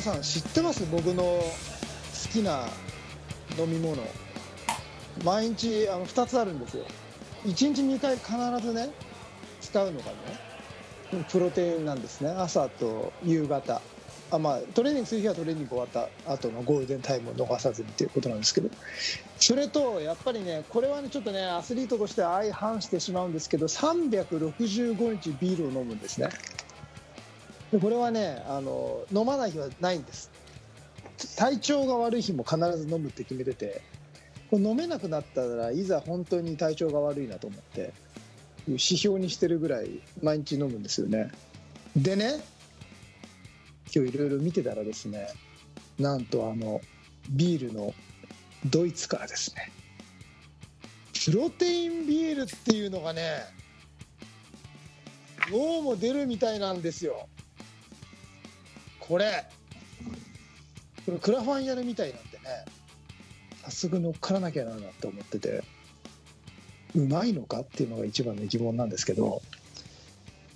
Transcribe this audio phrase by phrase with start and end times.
[0.00, 0.86] さん知ってます？
[0.90, 1.42] 僕の好
[2.32, 2.66] きな
[3.58, 4.02] 飲み物。
[5.24, 6.84] 毎日あの2つあるんですよ。
[7.44, 8.90] 1日2回必ずね
[9.60, 10.12] 使うのがね
[11.30, 12.30] プロテインなんですね。
[12.30, 13.82] 朝と夕方。
[14.32, 18.70] あまあトレーニングする日はトレーニング終わった後のゴールデンタイムを逃さずにっていうことなんですけど。
[19.38, 26.28] それとやっぱりねこれはねちょっとねアスリートとして相反してしまうんですけど365日ビールを飲むんですね。
[27.72, 30.30] でこれはねあの飲まない日はないんです。
[31.36, 33.82] 体調が悪い日も必ず飲むって決めてて
[34.50, 37.92] これ飲めなくなったらいざ本当に体調が悪いなと思って
[38.66, 41.30] 指標にしてるぐらい毎日飲むんですよね。
[41.94, 42.40] でね
[43.94, 45.28] 今日いろいろ見てたらですね
[45.98, 46.80] なんとあの
[47.28, 47.92] ビールの
[48.64, 49.70] ドイツからですね。
[51.24, 53.44] プロテインビールっていうのがね
[55.50, 57.28] どうも出るみたいなんですよ。
[59.10, 59.44] これ
[61.04, 62.44] これクラファンやるみたいなんでね
[63.64, 65.64] 早速乗っからなきゃなって思ってて
[66.94, 69.42] うまいのかっていうのが一番の疑問なんですけど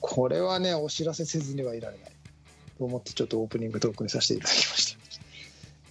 [0.00, 2.10] これはねお知らせせずにはいられない。
[2.78, 4.96] と思ってちょっとオープニングトークにさせていただきまし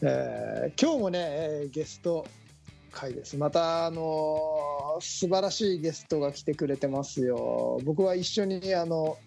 [0.01, 2.27] た、えー今日もね、えーゲスト
[2.91, 3.37] 会です。
[3.37, 7.79] またあのー素晴らしいゲストが来てくれてますよ。
[7.83, 9.17] 僕は一緒にあの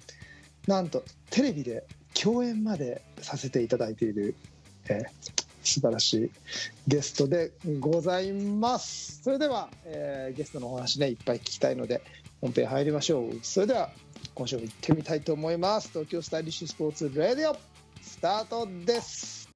[0.67, 1.85] なんとテレビで
[2.21, 4.35] 共演までさせていただいている、
[4.89, 6.31] えー素晴らしい
[6.87, 7.51] ゲストで
[7.81, 9.21] ございます。
[9.25, 12.03] それでは、えーゲストのお話ねいっぱい聞きたいので
[12.41, 13.41] 本編入りましょう。
[13.43, 13.91] それでは
[14.35, 15.89] 今週も行ってみたいと思います。
[15.89, 17.57] 東京スタイリッシュスポーツレディオ
[18.01, 19.49] スタートです。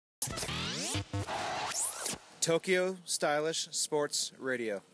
[2.40, 4.80] Tokyo Stylish Sports Radio.
[4.80, 4.89] 皆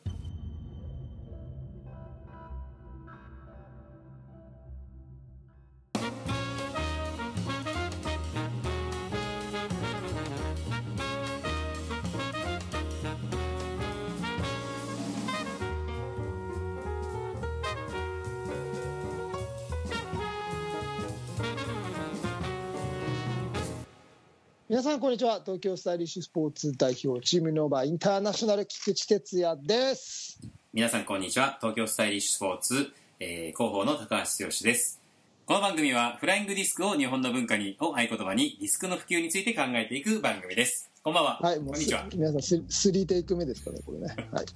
[24.96, 25.42] さんこんにちは。
[25.44, 30.40] 東京スタイリッシュスポーツ代表チームノーバーインターナショナル菊池哲也です。
[30.72, 31.58] 皆さんこんにちは。
[31.60, 35.02] 東京スタイリッシュスポーツ、えー広報の高橋剛です。
[35.44, 40.90] この番組はフライングディスクを日本の文化にを合言葉にディスクの普及について考えていく番組です。
[41.02, 42.06] こんばんは、はいこんにちは。
[42.10, 44.06] す皆さんススリーテイク目ですかねこれね。
[44.32, 44.46] はい。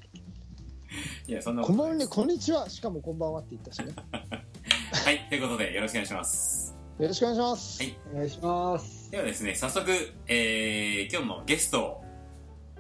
[1.29, 2.71] いやそんなこんばんはこんにちは。
[2.71, 3.93] しかもこんばんはって言ったしね。
[5.05, 6.75] はいということでよろしくお願いします。
[6.99, 7.83] よろしくお願いします。
[7.83, 7.99] はい。
[8.15, 9.00] お願いします。
[9.11, 9.91] ではですね早速、
[10.29, 12.05] えー今日もゲストを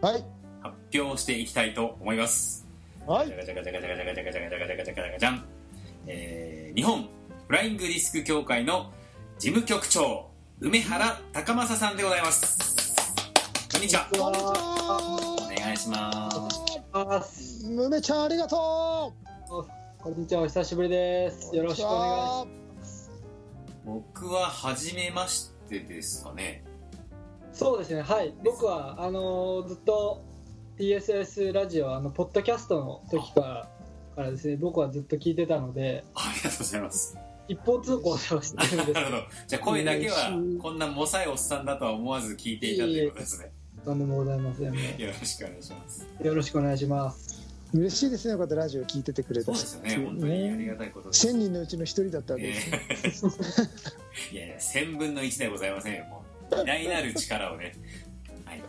[0.00, 0.24] はい
[0.62, 2.66] 発表していきたいと思います
[3.04, 5.44] はいじゃがじゃがじゃがじゃがじゃがじゃがじゃがじゃがじゃがじゃん、
[6.06, 7.08] えー日本
[7.48, 8.92] フライングディスク協会の
[9.40, 10.30] 事務局長
[10.60, 12.94] 梅原高政さんでございます
[13.72, 16.60] こんにちはおは願いします
[16.92, 17.66] ます。
[17.66, 19.12] 梅ちゃんありがと
[19.98, 21.50] こんにちは、お久しぶりです。
[21.52, 22.46] うよろしくお願
[22.82, 23.10] いし
[23.84, 26.64] 僕は初めましてですかね。
[27.52, 28.34] そうですね、はい。
[28.44, 30.24] 僕は、あのーずっと
[30.78, 33.68] TSS ラジオ、あの、ポッドキャストの時から、
[34.16, 37.16] からですね、僕はずっと聞いてたので、ありがとうございます
[37.48, 43.50] 一方通行では知ってるんです なるほどじゃあ声だけはうんこんなもさいおっさんだとは思わず聞いていたということですね
[43.84, 44.94] とんでもございませんね。
[44.98, 47.39] よろしくお願いしますよろしくお願いします。
[47.72, 53.30] 嬉しいですねこうやってラジオ聞いててくれたそうですよね本当にありがたいことです1000人のうちの一人だったわけですね
[54.32, 56.54] いやいや、1000分の1ではございませんよ、もう。
[56.54, 57.74] 偉大なる力をね。
[58.44, 58.62] はい。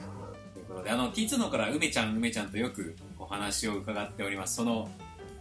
[0.53, 4.56] ということで、あの、T2 のから梅ちゃん、梅ちゃんとよくお話を伺っております。
[4.56, 4.89] その、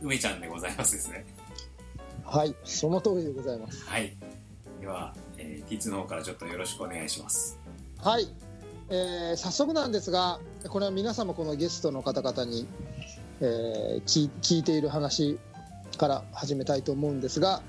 [0.01, 1.27] 梅ちゃんでございますですね。
[2.25, 4.17] はいその通りでございますはい。
[4.81, 7.59] では、えー T2 の方からちょっとよろしくお願いします。
[7.99, 8.29] はい、
[8.89, 12.67] えー早速なんですがこれは皆様このゲストの方々に、
[13.41, 15.39] えー聞聞いている話
[15.99, 17.63] から始めたいと思うんですが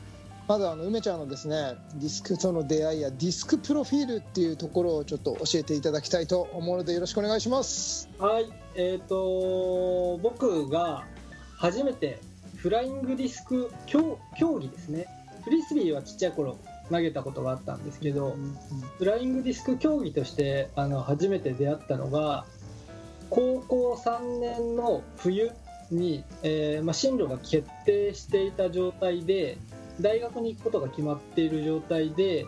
[0.47, 8.51] まずあの梅ちゃんのですねディスクとの出会いやディスクプロフィールっていうところをちょっと教えていただきたいと思うのでよろしくお願いしますはい。
[8.75, 11.05] えっ、と、僕が
[11.57, 12.19] 初めて
[12.55, 15.07] フライングディスク競競技ですね。
[15.43, 16.57] フリスビーはちっちゃい頃
[16.89, 18.35] 投げたことがあったんですけど、
[18.97, 22.45] フライングディスク競技としてあの初めて出会ったのが
[23.29, 25.51] 高校3年の冬
[25.91, 29.57] に、えーまあ、進路が決定していた状態で
[29.99, 32.45] 大学に行くことが決まっている状態で、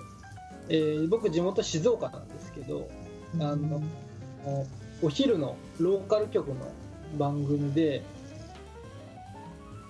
[0.69, 2.90] えー僕地元静岡なんですけど
[3.40, 3.84] あの
[5.01, 6.56] お昼のローカル局の
[7.18, 8.04] 番組で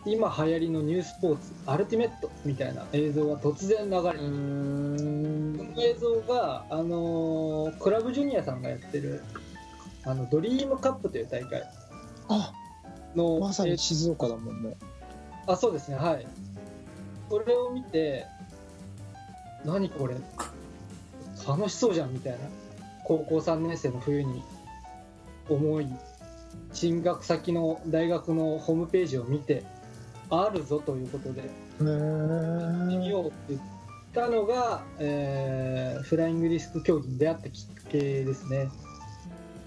[0.06, 5.58] 今流行りのニュースポーツアルティメットみたいな映像が突然流れてうーん。
[5.58, 9.24] の映像が、あのークラブジュニアさんがやってる
[10.04, 11.64] あのドリームカップという大会。
[12.28, 12.52] あ
[13.16, 14.76] の、まさえーに静岡だもんね。
[15.48, 16.28] あそうですねはい。
[17.30, 18.26] それを見て
[19.66, 20.16] 何これ？
[21.48, 22.40] 楽しそうじゃんみたいな。
[23.04, 24.42] 高校3年生の冬に
[25.50, 25.88] 思い
[26.72, 29.64] 進学先の大学のホームページを見て
[30.30, 31.46] あるぞということでへ
[31.82, 33.62] 見えようって言っ
[34.14, 38.70] たのが、えーフライングディスク競技に出会ったきっかけですね。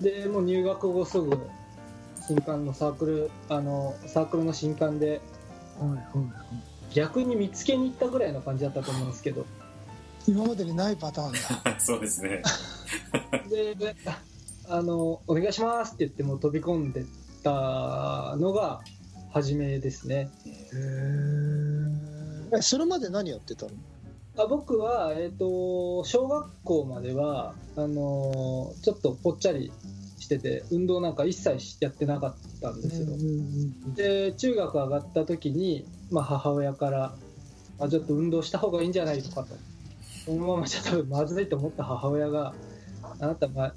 [0.00, 1.38] でもう入学後すぐ
[2.26, 5.20] 新刊のサークルあのサークルの新刊で
[5.78, 6.00] はいはい
[6.94, 9.44] 逆に見つけに行ったぐらいの感じだったと思うんですけど。
[10.26, 11.32] 今までにないパターン
[11.64, 11.76] だ。
[11.78, 12.42] そうですね。
[13.48, 13.76] で
[14.68, 17.04] あの「お願いします」って言ってもう飛び込んでっ
[17.42, 18.80] たのが
[19.30, 20.30] 初めですね。
[20.44, 20.50] へ
[22.58, 23.72] えそれまで何やってたの？
[24.38, 29.72] あ僕は、えー、と小学校まではあのちょっとぽっちゃり
[30.26, 33.06] してて運動なんか一切やってなかったんですよ、
[33.94, 37.14] で中学上がった時に、まあ、母親から
[37.78, 39.54] あちょっと運動した方がいいんじゃないのかと。
[40.26, 42.52] このままじゃ多分まずいと思った母親が
[43.20, 43.74] あなたは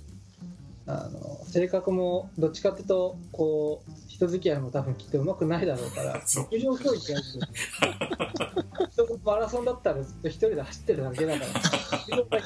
[0.87, 6.19] あの性格もどっちかっていうとこう人付き合いも多分きっと上手くないだろうから
[6.51, 7.23] 陸上競技やる
[8.97, 12.43] とマラソンだったらずっと一人で走ってるだけだから陸上だけ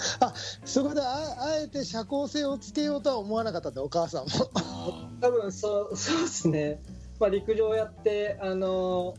[0.66, 4.30] そこでああえて社交性をつけようとは思わなかったんだお母さんも。
[5.20, 6.80] 多分そうそうですね、
[7.20, 9.16] まあ、陸上やってあの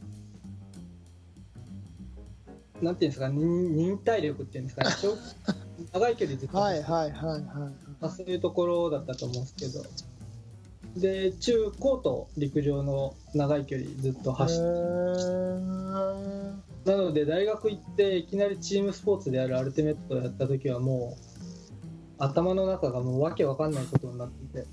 [2.80, 4.90] なんていうんですか忍忍耐力っていうんですかね。
[5.02, 7.40] 長長い距離ずっと、はいはいはいはい。
[7.40, 7.72] ま
[8.02, 9.84] あ、そういうところだったと思うんですけど
[10.96, 14.62] で中高と陸上の長い距離ずっと走って
[16.90, 21.34] なので大学行っていきなりチームスポーツであるアルティメットをやった時はもう
[22.18, 24.66] 頭の中がもうわけわかんないことになってて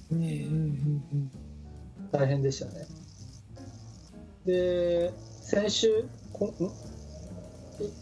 [2.12, 2.86] 大変でしたね。
[4.46, 6.50] で先週こん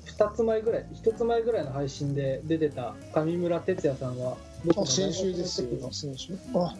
[0.06, 5.69] 2つ前ぐらい1つ前ぐらいの配信で出てた上村哲也さんは僕のあ先週ですよ。
[5.92, 6.33] 先週。
[6.54, 6.75] あ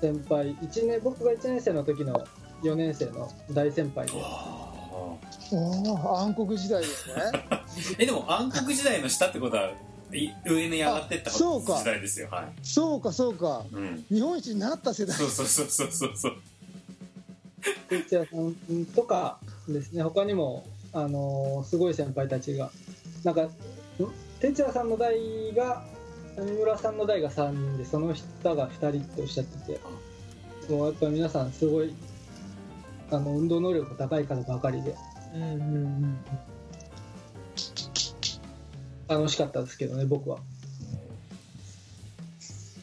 [0.00, 2.24] 先輩1年僕が1年生の時の
[2.62, 4.68] 4年生の大先輩であ
[5.52, 9.70] あ暗黒時代ですねー え、でも暗黒時代の下ってことは、
[10.12, 12.28] い上に上がってったあそうか時代ですよ。
[12.30, 12.46] はい。
[12.62, 14.04] そうかそうかうん。
[14.10, 16.32] 日本一になった世代そうそうそうそうそうそう。
[17.88, 22.70] 哲也さんとかですね他にも、あのーすごい先輩たちが
[23.24, 23.50] なんかん
[24.40, 25.84] 哲也さんの代が
[26.38, 29.80] 上村さんの代が3人でその下が2人っておっしゃってて
[30.72, 31.92] もうやっぱ皆さんすごい
[33.10, 34.94] あの運動能力高い方ばかりで。
[35.34, 35.56] うんうんう
[36.06, 36.18] ん。
[39.08, 40.38] 楽しかったですけどね僕は。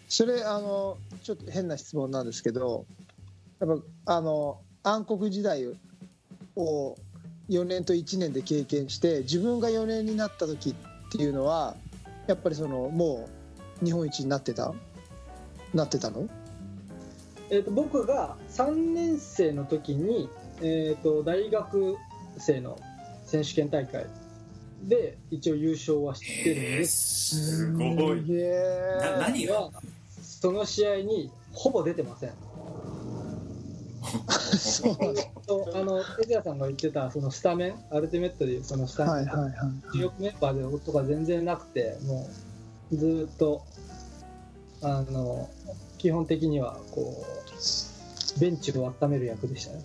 [0.10, 2.86] それあのちょっと変な質問なんですけど
[3.60, 5.68] やっぱあの暗黒時代
[6.56, 6.96] を
[7.50, 11.76] 4年と1年で経験して自分が4年になった時っていうのは
[12.28, 13.35] やっぱりそのもう
[13.84, 14.74] 日本一になってた？
[15.74, 16.28] なってたの？
[17.50, 20.30] えー、と僕が3年生の時に、
[20.62, 21.96] えー、と大学
[22.38, 22.80] 生の
[23.26, 24.06] 選手権大会
[24.84, 28.24] で一応優勝はしてるんえー、ですすごい。
[29.02, 29.62] な何が？
[29.62, 29.72] は
[30.22, 32.34] その試合にほぼ出てません。
[34.58, 34.96] そう
[35.76, 39.54] あの哲也さんが言ってたそのスタメンアルティメットでいうそのスタメン、はいはいはい
[39.94, 42.55] 主力メンバーでとか全然なくてもう
[42.92, 43.64] ずーっと
[44.82, 45.50] あの
[45.98, 47.26] 基本的にはこ
[48.38, 49.84] うベンチを温める役でしたね。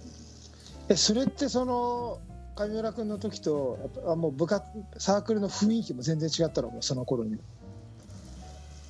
[0.88, 2.18] えそれってその
[2.56, 4.66] 上村君の時とやっぱあもう部活
[4.98, 6.70] サークルの雰囲気も全然違ったの？
[6.70, 7.38] もうその頃に。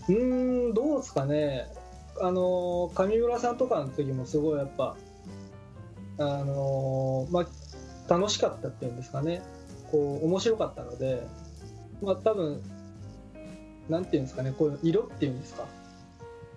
[0.08, 1.66] うーんどうですかね。
[2.20, 4.96] あの上村さんとかの時もすごいやっぱ
[6.18, 7.46] あのまあ
[8.12, 9.42] 楽しかったっていうんですかね。
[9.92, 11.22] こう面白かったので
[12.02, 12.62] まあ多分
[13.90, 15.66] なんていうんですかねこういう色っていうんですか。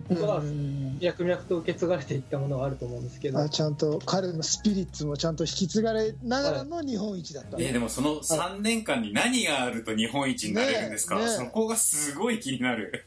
[0.10, 3.40] はうん脈々と受け継がれていったものがあると思うんですけど。
[3.40, 13.06] あちゃんと彼のスピリッツもちゃんと引き継がれながらの日本一だった、えーでもその3年間に何があると日本一になれるんですか、ねえねえそこがすごい気になる。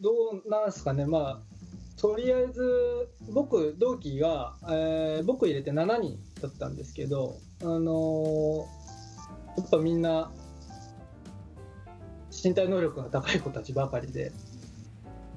[0.00, 0.10] ど
[0.44, 1.04] うなんですかね。
[1.04, 8.86] まあとりあえず僕同期が、えー僕入れて7人だったんですけどあのー
[9.56, 10.30] やっぱみんな
[12.42, 14.32] 身体能力が高い子たちばかりで、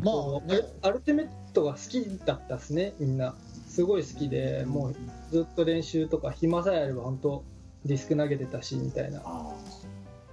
[0.01, 0.62] まあね。
[0.82, 3.36] アルティメットが好きだったですねみんな。
[3.68, 4.96] すごい好きでもう
[5.32, 7.44] ずっと練習とか暇さえあれば本当
[7.86, 9.53] ディスク投げてたしみたいなあ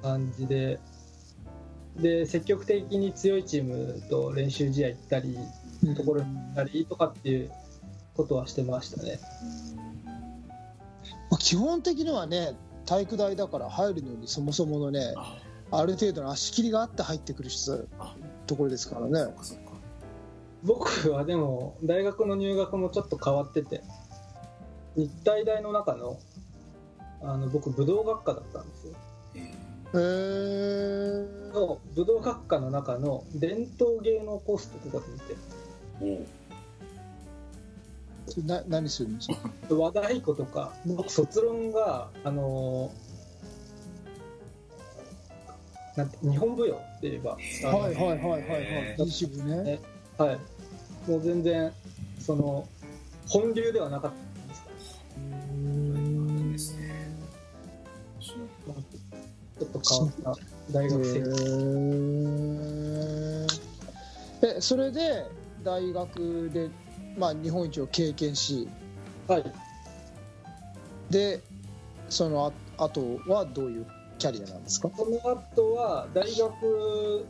[0.02, 0.80] 感じで。
[1.96, 5.38] で積極的に強いチームと練習試合行ったり
[5.96, 7.50] ところに行ったりとかっていう
[8.14, 9.18] ことはしてましたね。
[11.30, 12.54] まあ基本的にはね
[12.84, 15.14] 体育大だから入るのにそもそものね
[15.70, 18.14] あある程度の足切りがあって入ってくる人あ
[18.46, 19.34] ところですからね。
[20.62, 23.82] 僕はでも大学の入学もちょっと変わってて
[24.96, 26.18] 日体大の中の
[27.22, 28.92] あの僕武道学科だったんですよ。
[29.34, 31.52] えへー。
[31.52, 36.26] の武道学科の中の伝統芸能コースってとこにいて。
[38.44, 39.36] な何するんですか？
[39.74, 42.90] 和太鼓とか僕卒論があの
[45.96, 47.38] なんて日本舞踊って言えばは
[47.90, 48.96] いはいはいはいはい。
[49.28, 49.80] 部ね。
[50.18, 50.38] はい。
[51.10, 51.72] もう全然
[52.18, 52.68] その
[53.28, 54.70] 本流ではなかったんですか？
[56.36, 57.16] いいですね
[58.20, 61.20] ちょっと変わった大学生。
[64.42, 65.24] えそれで
[65.64, 66.68] 大学で、
[67.18, 68.68] まあ、日本一を経験し。
[69.28, 69.52] はい。
[71.10, 71.40] で
[72.08, 73.86] そのああとはどういう
[74.18, 74.90] キャリアなんですか？
[74.96, 77.26] その後は大学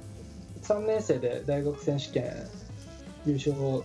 [0.62, 2.32] 3年生で大学選手権
[3.26, 3.82] 優勝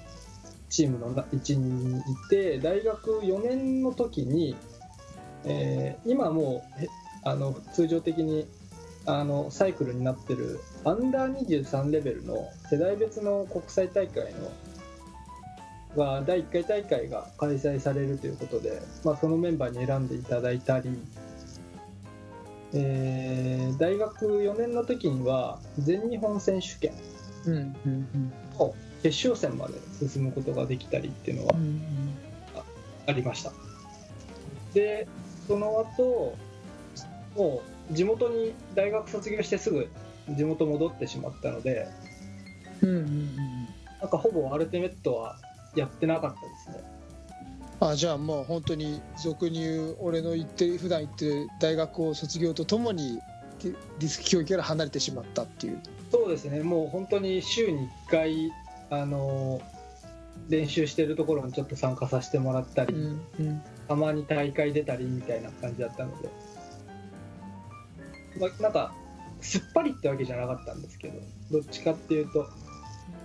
[0.70, 4.55] チームの一員にいて大学4年の時に、
[5.46, 6.88] えー今もう
[7.24, 8.48] あの通常的に
[9.05, 14.34] あのサイクルになってるアンダー23レベルの世代別の国際大会
[15.96, 20.89] のが第1回大会が開催されるということで、まあ、そのメンバーに選んでいただいたり、
[22.73, 26.93] えー大学4年の時には全日本選手権。
[28.59, 29.73] の決勝戦まで
[30.07, 31.81] 進むことができたりっていうのはうん
[33.07, 33.51] ありました。
[34.73, 35.07] で
[35.47, 36.37] その後
[37.35, 39.89] もう地元に大学卒業してすぐ
[40.29, 41.87] 地元戻ってしまったので
[42.81, 43.35] うんうんうんうん。
[43.99, 45.37] なんかほぼアルティメットは
[45.75, 46.90] やってなかったですね
[47.81, 53.19] あじゃあもう本当に俗に言う俺の行って普段行ってる大学を卒業とともに
[53.59, 55.79] ディスク競技から離れてしまったっていう。
[56.11, 56.61] そうですね。
[56.61, 58.51] もう本当に週に1回
[58.91, 59.61] あの
[60.47, 63.61] 練習してるところにちょっと参加させてもらったり、うんうん。
[63.88, 66.29] たまに大会出たりみたいな感じだったので、
[68.39, 68.93] まあ、なんか
[69.41, 71.19] すっぱりってわけじゃなかったんですけど
[71.51, 72.47] どっちかっていうと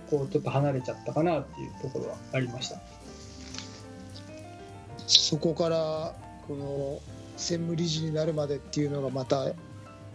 [0.09, 2.81] こうちょっと離れちゃったかなっていうところはありました
[5.07, 6.13] そこから
[6.47, 6.99] この
[7.37, 9.49] 専務理事になるまでっていうのがまた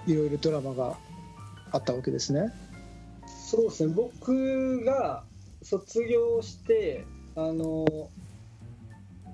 [0.06, 0.96] いろいろドラマが
[1.70, 2.52] あったわけですね。
[3.26, 3.94] そうですね。
[3.94, 5.25] 僕が
[5.62, 7.04] 卒業して
[7.37, 8.11] あの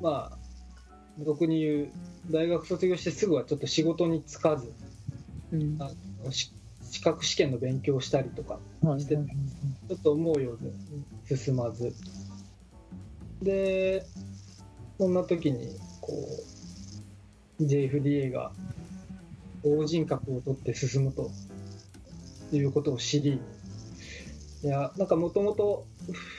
[0.01, 0.39] まあ
[1.25, 1.89] 俗に言う
[2.31, 4.73] 大学卒業してすぐはちょっと仕事に就かず
[5.53, 5.77] うん。
[5.81, 5.91] あ
[6.25, 6.53] のし
[6.91, 9.01] 資格試験の勉強をしたりとかはい。
[9.01, 11.95] してちょっと思うように進まず。
[13.43, 14.05] で
[14.99, 16.13] そんな時にこ
[17.61, 18.53] う JFDA が
[19.63, 21.31] 法人格を取って進むと
[22.53, 23.41] いうことを知り
[24.65, 25.87] いやなんかもともと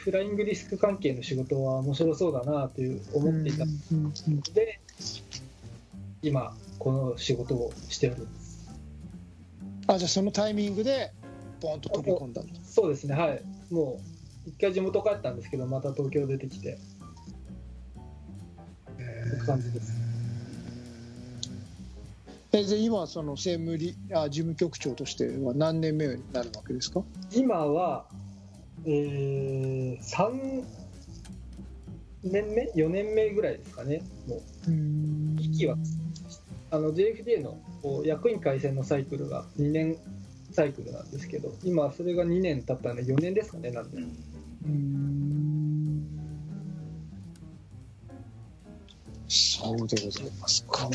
[0.03, 3.65] フライングディスク関係の仕事は面白そうだなという思っていた。
[3.65, 4.81] ので
[6.21, 8.69] 今この仕事をしております。
[9.87, 11.13] あじゃあそのタイミングで
[11.61, 13.15] ボンと飛び込んだそうですね。
[13.15, 13.41] はい。
[13.69, 14.01] も
[14.45, 16.77] う一回地元帰ったんですけどまた東京出てきて
[19.35, 19.93] って感じです。
[22.51, 27.03] えで今その専務理あ事務局長としては何年目になるわけですか？
[27.31, 28.05] 今は
[28.85, 30.63] えー、3
[32.23, 34.01] 年目？4年目ぐらいですかね。
[34.27, 34.41] もう
[35.41, 35.75] 息は
[36.71, 37.59] あの JFDA の
[38.05, 39.97] 役員改選のサイクルが2年
[40.51, 43.97] サイクルなんですけど今それが2年経ったので4年ですかねなんで。
[43.97, 44.03] うん
[44.65, 45.48] うん
[49.29, 50.89] そうでございますか。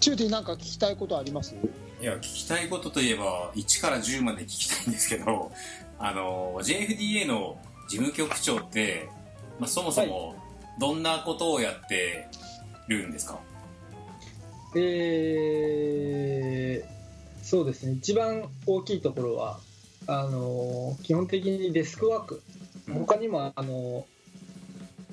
[0.00, 1.54] チューティーなんか聞きたいことあります？
[2.00, 5.52] いや聞きたいことといえば1から10まで聞きたいんですけど
[6.00, 7.58] あの JFDA の
[7.90, 9.10] 事務局長って、
[9.58, 10.34] まあ、そもそも
[10.78, 12.26] どんなことをやって
[12.88, 13.38] るんですか、
[14.76, 16.90] えー
[17.42, 17.92] そうですね。
[17.94, 19.58] 一番大きいところは
[20.06, 22.42] あの基本的にデスクワーク。
[22.92, 24.06] 他にもあの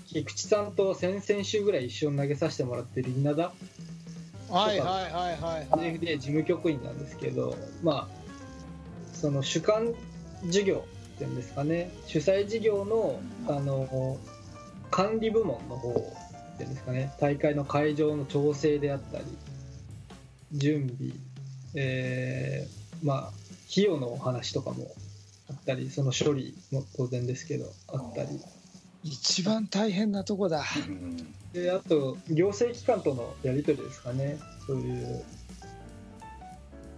[0.07, 3.51] 菊池さんと先々週ぐらい一緒に投げさせてもらってる稲田
[4.49, 5.99] はいはいはいはいはい。
[5.99, 8.17] JFDA 事務局員なんですけどまあ
[9.13, 9.93] その主管
[10.45, 10.85] 事業
[11.15, 11.91] っていうんですかね。
[12.05, 14.17] 主催事業のあの
[14.91, 17.11] 管理部門の方っていうんですかね。
[17.19, 19.25] 大会の会場の調整であったり
[20.53, 21.11] 準備
[21.75, 23.31] えーまあ
[23.69, 24.87] 費用のお話とかも
[25.49, 28.39] あったりその処理も当然ですけどあったり
[29.09, 30.63] 一番大変なとこだ。
[30.87, 31.17] うん。
[31.53, 34.37] であと行政機関とのやり取りですかね。
[34.65, 35.23] そういう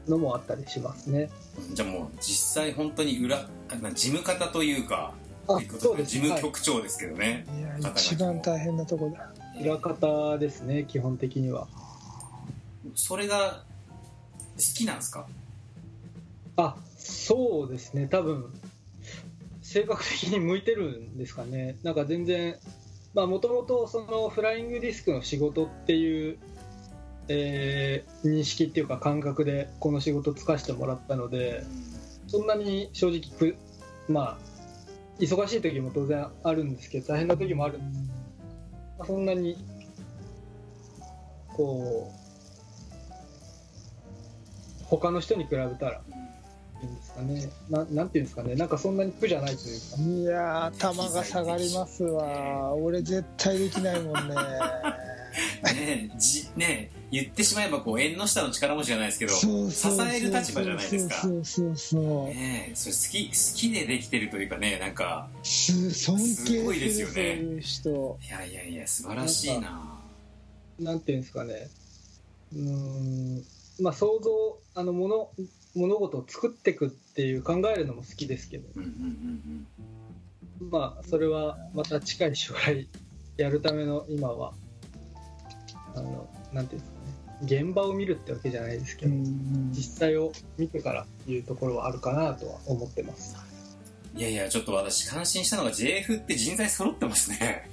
[0.08, 1.30] のもあったりしますね。
[1.74, 3.48] じゃあもう実際本当に裏
[3.94, 5.14] 事務方というか
[5.48, 7.62] あそうです事務局長ですけどね、い。
[7.62, 9.20] や肩書き一番大変なとこだ。
[9.20, 11.68] はい、裏方ですね基本的には。
[12.96, 13.64] それが
[14.58, 15.28] 好きなんですか？
[16.58, 18.08] あそうですね。
[18.08, 18.52] 多分
[19.70, 21.78] 性格的に向いてるんですかね。
[21.84, 22.56] なんか全然
[23.14, 26.40] まあもともとそのフライングディスクの仕事っていう、
[27.28, 31.64] えー認識っていうか感覚でこの仕事つかしてもらったので
[32.26, 33.56] そんなに正直く
[34.08, 34.38] まあ
[35.20, 38.10] 忙しい時も当然あるんですけど大変な時もあるん。
[39.06, 39.56] そんなに
[41.50, 42.16] こう
[44.86, 46.02] 他の人に比べたら
[46.82, 47.50] いいんですかね。
[47.70, 48.56] ななんていうんですかね。
[48.56, 50.02] なんかそんなに苦じゃないというか。
[50.02, 52.74] いやー頭が下がりますわ。
[52.76, 54.36] 俺絶対できないもんね。
[55.64, 61.16] ねえじねえ言ってしまえばこう縁の下の力持ちじゃないですけど支える立場じゃないですか。
[61.16, 67.22] そうそうそうねえそれ好き好きでできてるというかねなんかす尊敬すすごいですよね。
[67.22, 68.20] いう人。
[68.24, 70.02] いやいやいや素晴らしいな。
[70.80, 71.68] なんていうんですかね。
[72.54, 73.44] うーん。
[73.82, 75.32] まあ想像あの物
[75.76, 78.68] 物事を作っていくっていう考えるのも好きですけど。
[78.76, 79.68] うんうんうん
[80.72, 82.90] まあそれはまた近い将来
[83.38, 84.52] やるための今は
[85.96, 87.64] あのなんていうんですかね。
[87.64, 89.16] 現場を見るってわけじゃないですけど、
[89.72, 93.38] 実際を見てからいうところはあるかなとは思ってます。
[93.42, 93.50] うん
[94.16, 97.70] いやいやちょっと私感心したのが JF って人材揃ってますね。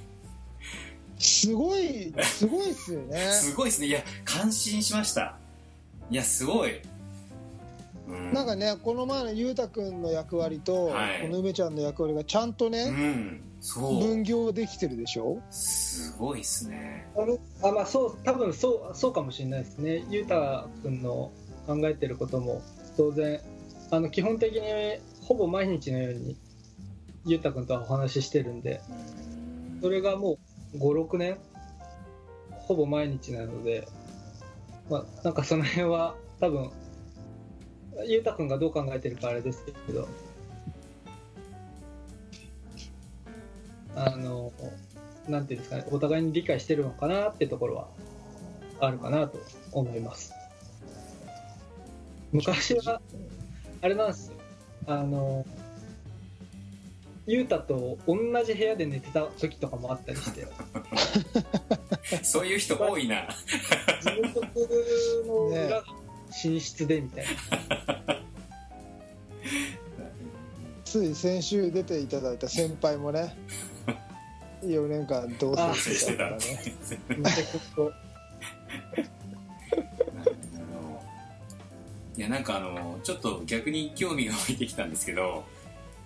[1.19, 3.19] すごいすごいっすよね。
[3.33, 3.87] すごいですね。
[3.87, 5.37] いや感心しました。
[6.09, 6.79] いやすごい、
[8.07, 11.21] うん、なんかねこの前のゆうたくんの役割と、はい。
[11.23, 13.41] この梅ちゃんの役割がちゃんとうね、ん。
[13.59, 13.99] そう。
[13.99, 15.41] 分業できてるでしょ？
[15.51, 17.07] すごいですね。
[17.17, 20.05] あのあまあそう多分そうそうかもしれないですね。
[20.09, 21.31] ゆうたくんの
[21.65, 22.61] 考えてることも
[22.95, 23.41] 当然
[23.91, 24.61] あの基本的に
[25.21, 26.37] ほぼ毎日のように
[27.25, 28.79] ゆうたくんとはお話ししてるんで
[29.81, 30.37] それがも
[30.73, 31.37] う56年
[32.51, 33.87] ほぼ毎日なので、
[34.89, 36.69] まあ、なんかその辺は多分
[38.05, 40.07] ゆうたくんがどう考えてるかあれですけど。
[43.95, 44.51] あの
[45.27, 45.85] なんていうんですかね。
[45.91, 47.87] お互いに理解してるのかなってところは
[48.79, 49.39] あるかなと
[49.71, 50.33] 思います。
[52.31, 53.01] 昔は
[53.81, 54.37] あれなんですよ。
[54.85, 55.45] あの
[57.25, 60.47] ゆうたと同じ部屋で寝てた時とかもあったりして。
[62.23, 63.27] そういう人多いな。
[64.01, 64.41] 自分と
[65.25, 65.83] の裏が
[66.43, 67.25] 寝室でみたい
[68.05, 68.15] な、
[70.85, 73.35] つい先週出ていただいた先輩もね
[74.63, 76.37] 4年間同棲してたからね。
[77.17, 77.35] また
[77.75, 77.91] こ
[82.17, 85.45] いやなんかあのちょっと逆に興味が湧いてきたんですけど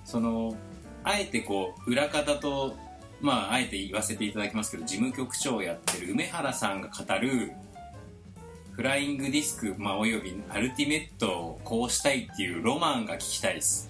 [0.03, 0.57] その
[1.05, 2.75] あえてこう裏方と
[3.21, 7.53] まああえて言わせていただきますけど事務局長をやってる梅原さんが語る
[8.71, 13.89] フライングディスク、まあ、およびアルティメットをこうしたいっていうロマンが聞きたいです。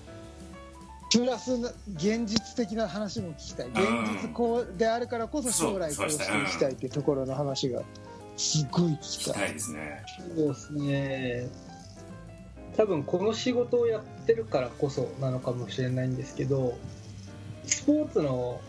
[1.12, 1.54] プラス
[1.96, 3.68] 現実的な話も聞きたい。
[3.68, 7.84] 現実こうであるからこそ将来こうしていきたいっていうところの話が
[8.38, 9.34] すごい聞聞きたい。
[9.34, 10.04] きたいですね。
[10.34, 11.48] うそうですね。
[12.78, 16.78] 多分この仕事をやってるからこそなのかもしれないんですけど
[17.66, 18.62] スポーツの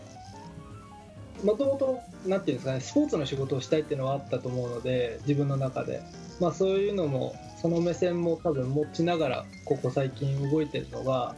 [1.43, 6.01] もともとなんていうんですかねスポーツの仕事をしたいっていうのはあったと思うので自分の中で。
[6.39, 11.35] まあそういうのもその目線も多分持ちながらここ最近動いてるのが、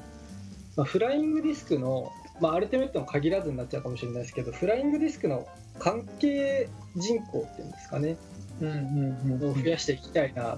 [0.75, 8.17] まあ、フライングディスクの、まあ、アルティメットも限らずになっちゃうかもしれないですけどフライングディスクの関係人口っていうんですかね。
[8.62, 9.49] うんうんうん。
[9.49, 10.58] を増やしていきたいな。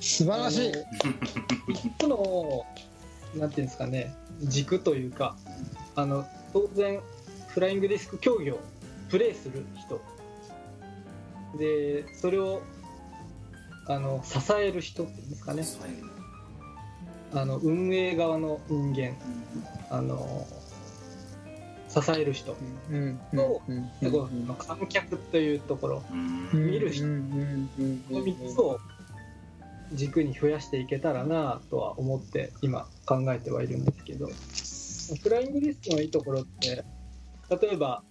[0.00, 0.72] 素晴らしい。
[1.72, 2.64] 一つの
[3.36, 5.36] なんていうんですかね軸というか
[5.94, 7.00] あの当然
[7.52, 8.60] フライングディスク競技を
[9.08, 10.00] プレーする人。
[11.58, 12.62] でそれを
[13.86, 15.64] あの支える人っていうんですかね。
[17.32, 19.16] あの運営側の人間。
[19.90, 20.46] あの
[21.88, 22.56] 支える人。
[22.90, 23.20] うん。
[23.32, 23.62] と
[24.46, 26.14] の観客というところう
[26.56, 26.70] ん。
[26.70, 27.18] 見る人の
[28.10, 28.78] 3つを
[29.92, 33.84] 軸に増やしていけたらなとは思って今考えてはいるん。
[33.84, 34.28] ですけど
[35.20, 36.84] フライングディスクのいいところって
[37.50, 38.02] 例えば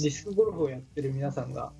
[0.00, 1.72] ディスクゴルフをやってる皆さんが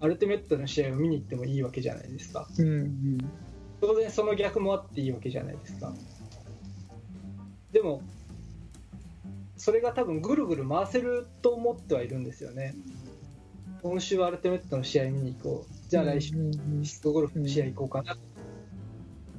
[0.00, 2.48] アルティメットの試合を見に行ってもいいわけじゃないですか。
[2.58, 3.18] うんうん
[3.80, 5.92] 当然その逆もあっていいわけじゃないですか。
[7.72, 8.00] でも
[9.56, 12.76] それが多分ぐるぐる回せると思ってはいるんですよね。
[13.82, 15.90] 今週はアルティメットの試合見に行こう。
[15.90, 18.16] じゃあ来週うんうんシスコゴルフの試合行こうかな、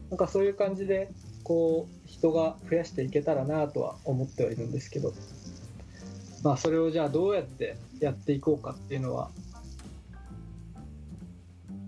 [0.10, 1.10] なんかそういう感じで
[1.44, 5.14] こう人が増やしていけたらなとは思ってはいるんですけど
[6.44, 9.30] まあそれをじゃあどうやってやっていこうかっていうのは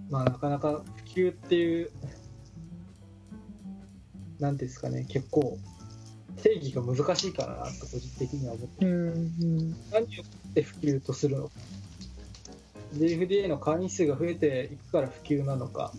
[0.09, 1.91] まあなかなか普及っていう
[4.39, 5.57] なんていうんですかね結構
[6.41, 8.85] 定義が難しいかなと個人的には思って。
[8.85, 11.51] 何をもって普及とするのか。
[12.93, 15.91] JFDA の会員数が増えていくから普及なのか。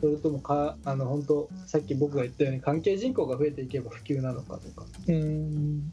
[0.00, 4.86] それともかあの本当さっき僕が言ったように関係人口が増えていけば普及なのかとか。
[5.06, 5.92] うん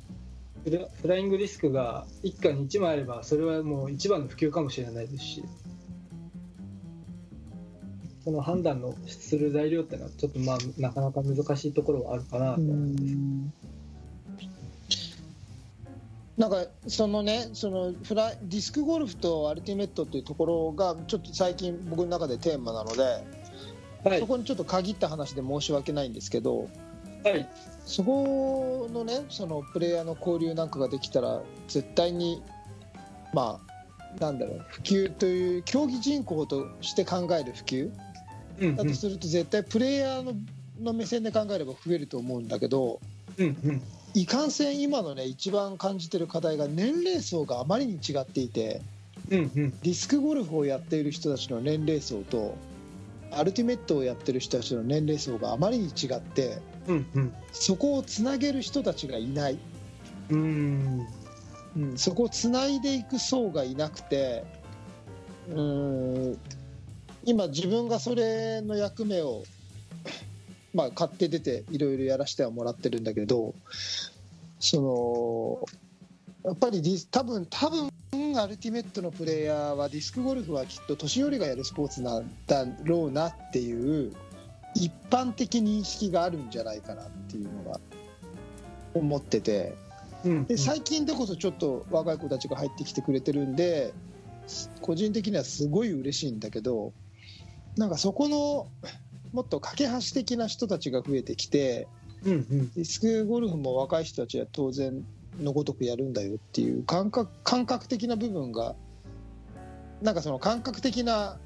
[0.63, 5.43] フライングディスクが一家に1枚あればそれはもう一番の普及かもしれないですし
[8.24, 13.54] その判断のする材料ってのはちょっとまあなかなか難しいところはあるかなとう思うんですん。
[16.38, 23.02] なんかそのねそのフライディスクゴルフとアルティメットっていうところがちょっと最近僕の中でテーマなので、
[24.04, 24.19] はい。
[24.19, 26.69] そこにちょっと限った話で申し訳ないんですけど
[27.24, 27.47] はい
[27.86, 32.41] そこのねそのプレイヤーの交流なんかができたら絶対に
[33.34, 37.91] まあなんだろう普及という競技人口として考える普及
[38.60, 40.34] うんだとすると絶対プレイヤーの
[40.82, 43.00] の目線で考えれば増えると思うんだけど
[43.38, 43.82] うんうん。
[44.13, 48.82] いかんせん今のね一番感じてる課題が年齢層があまりに違っていて
[49.30, 49.72] うんうん。
[49.72, 52.56] ディスクゴルフをやっている人たちの年齢層と
[53.32, 57.34] アルティメットをやってる人たちの年齢層があまりに違ってうんうん。
[57.52, 59.58] そこをつなげる人たちがいない、
[60.30, 61.08] うん。
[61.76, 64.44] うん、そこをつないでいく層がいなくて
[65.50, 66.39] うーん
[67.24, 69.44] 今自分がそれの役目を
[70.74, 73.54] まあ買って出ていろいろやらせてはもらってるんだけど
[74.60, 74.82] そ
[76.44, 77.89] のやっぱりディス多分多分
[78.36, 84.13] アルティメットのプレイヤーはディスクゴルフはきっと年寄りがやるスポーツなんだろうなっていう
[84.76, 87.80] 一般的認識があるんじゃないかなっていうのが
[88.94, 89.76] 思ってて。
[90.24, 90.46] うん。
[90.46, 93.94] で最近でこそちょっと若い子たちが入ってきてくれてるんで
[94.82, 96.94] 個人的にはすごい嬉しいんだけど
[97.76, 98.68] なんかそこの
[99.34, 101.88] もっと架け橋的な人たちが増えてきて
[102.24, 102.72] うんうん。
[102.74, 105.04] ディスクゴルフも若い人たちは当然
[105.40, 108.76] のごとくやるんだよっていう感覚感覚的な部分が
[110.02, 111.40] なんかその感覚的な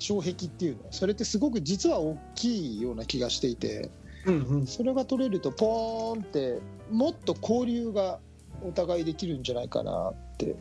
[0.00, 3.90] 障壁っていうのそれってすごく実は大きいような気がしていて
[4.26, 6.58] うんうんそれが取れるとポーンって
[6.90, 8.18] もっと交流が
[8.66, 10.56] お互いできるんじゃないかなって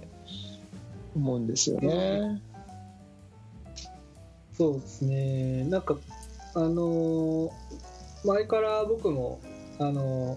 [1.15, 2.41] 思うんですよね。
[4.60, 5.97] そうですね、なんか、
[6.54, 7.52] あのー
[8.25, 9.39] 前から僕も、
[9.80, 10.36] あの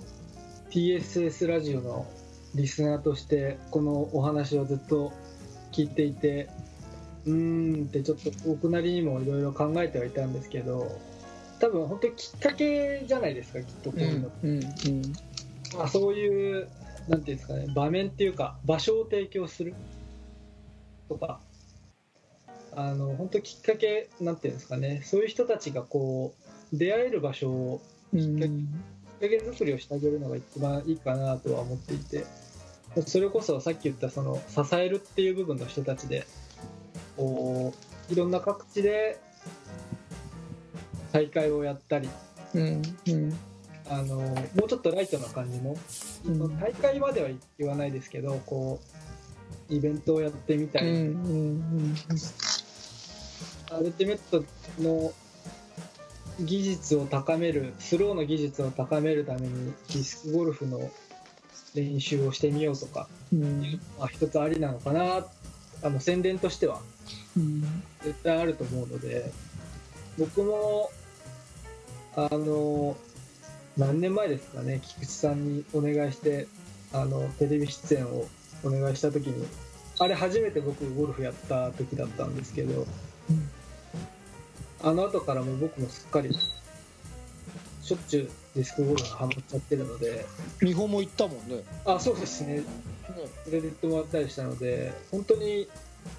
[0.70, 2.06] ー TSS ラジオの
[2.54, 5.12] リスナーとして、このお話をずっと
[5.72, 6.48] 聞いていて、
[7.26, 11.00] うーんってちょっと僕なりにもいろいろ考えてはいたんですけど、
[11.60, 14.28] 多分本当にきっかけじゃないですか、きっとこういうの。
[14.28, 15.12] ってうんうん
[15.76, 16.68] まあ、そういう、
[17.08, 19.74] なんていうんですかね、場面っていうか、場所を提供する。
[21.08, 21.40] とか、
[22.74, 26.34] あの本当きっかけ、なんていうんですかね、そういう人たちがこ
[26.72, 27.82] う出会える場所を、
[28.14, 28.38] うん
[29.20, 32.24] きっかけ作りをしてあげるのが一番いいかなとは思っていて、
[33.06, 36.26] それこそさっき言ったその支えるっていう部分の人たちで、
[37.16, 37.74] こ
[38.10, 39.20] ういろんな各地で
[41.12, 42.08] 大会をやったり、
[42.54, 43.36] うんうん。
[43.88, 45.76] あのもうちょっとライトな感じの、
[46.26, 46.60] うん。
[46.60, 48.80] 大会までは言わないですけどこ
[49.70, 51.94] うイベントをやってみたうんうり、ん。
[53.70, 54.44] アルティメット
[54.80, 55.12] の
[56.40, 60.90] 技術を高めるスローの技術を高めるためにディスクゴルフの
[61.74, 63.80] 練習をしてみようとか、うん。
[63.98, 65.26] まあ、一つありなのかな
[65.82, 66.80] あの宣伝としては
[67.36, 67.62] うん。
[68.02, 69.32] 絶対あると思うので
[70.18, 70.90] 僕も
[72.14, 72.96] あの
[73.76, 76.46] 何年前ですかね菊池さんにお願いして
[76.92, 78.26] あのテレビ出演を
[78.64, 79.46] お願いした時に
[79.98, 82.86] あれ初めて僕ゴルフやった時だったんですけど、
[84.82, 86.34] あの後からも僕もすっかり
[87.82, 90.26] しょっちゅうディスクゴルフハマっちゃってるので
[90.60, 91.62] 美穂も行ったもんね。
[91.84, 92.62] あそうですね
[93.50, 95.68] 連れてってもらったりしたので本当に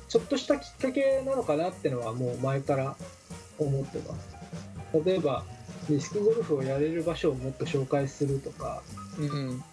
[0.07, 2.95] ちょっとしたきっかけなのかなってのはもう前から
[3.57, 4.33] 思ってます。
[5.05, 5.43] 例えば
[5.89, 8.81] ディスクゴルフをやれる場所をもっと紹介するとか
[9.19, 9.63] うん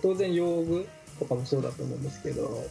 [0.00, 2.64] 当然用具とかもそうだと思うんですけど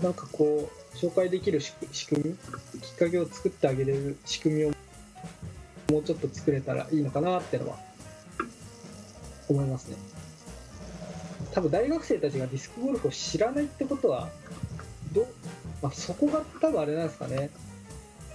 [0.00, 2.36] なんかこう紹介できる仕仕組
[2.72, 4.72] みきっかけを作ってあげれる仕組みを
[5.90, 7.76] もうちょっと作れたらいいのかなってのは
[9.48, 9.96] 思いますね
[11.52, 14.28] 多分大学生たちがディスクゴルフを知らないってことは
[15.12, 15.26] どう、
[15.82, 17.50] まあ、そこが多分あれなんですかね。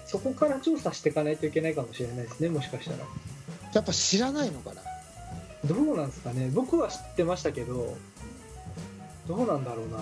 [0.06, 3.00] そこから調査していかないといけないかもしれないですねもしかしたら。
[3.74, 4.82] やっぱ知らないのかな。
[5.66, 6.50] どうなんですかね。
[6.54, 7.98] 僕は知ってましたけど
[9.28, 10.00] どうなんだろうな。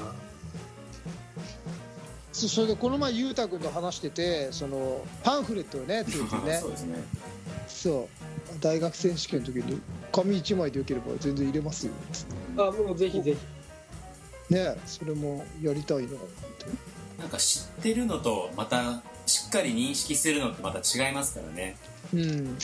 [2.33, 6.59] そそれでこの前裕太君と話しててそのパンフレットをねついてね。
[6.61, 7.03] そうですね。
[7.67, 8.25] そう。
[8.59, 11.93] 大学選手権の時に紙1枚でよければ全然入れますよ
[12.57, 14.53] あもうぜひぜひ。
[14.53, 16.09] ねそれもやりたいな
[17.17, 21.77] なんか知ってるのとまたしっかり認識するのってまた違いますからね。
[22.13, 22.57] うん。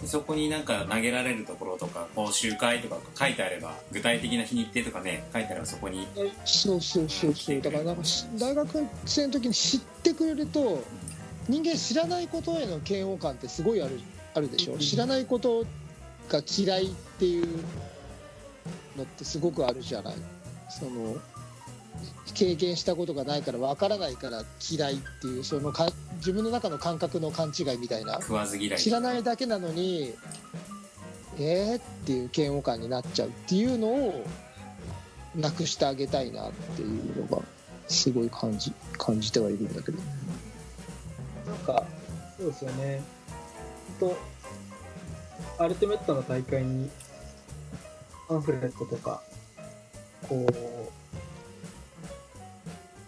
[0.00, 6.06] でそこになんか投げられるところとか講習会とか書いてあれば具体的な日にちとかね書いてあればそこに。
[6.44, 7.60] そうそうそうそう。
[7.60, 10.84] だからなんかし大学生の時に知ってくれると
[11.48, 13.98] 人間知らないことへの嫌悪感ってすごいある
[14.34, 14.78] あるでしょ、うん。
[14.78, 15.64] 知らないこと
[16.28, 17.48] が嫌いっていう
[18.98, 20.14] のってすごくあるじゃない。
[20.68, 21.16] その
[22.34, 28.20] 経験したことがないからわからないから嫌いっていうそのか自分の中の感覚の勘違いみたいな。
[28.20, 28.78] 食わず嫌い。
[28.78, 30.14] 知らないだけなのに
[31.38, 34.24] えーっていう嫌悪感になっちゃうっていうのを
[35.34, 37.42] なくしてあげたいなっていうのが
[37.88, 39.98] すごい感じ感じてはいるんだけど。
[41.46, 41.84] なんか
[42.36, 43.02] そうですよね。
[43.98, 44.16] と
[45.58, 46.88] アルティメットの大会に
[48.28, 49.22] パンフレットとか
[50.28, 50.52] こう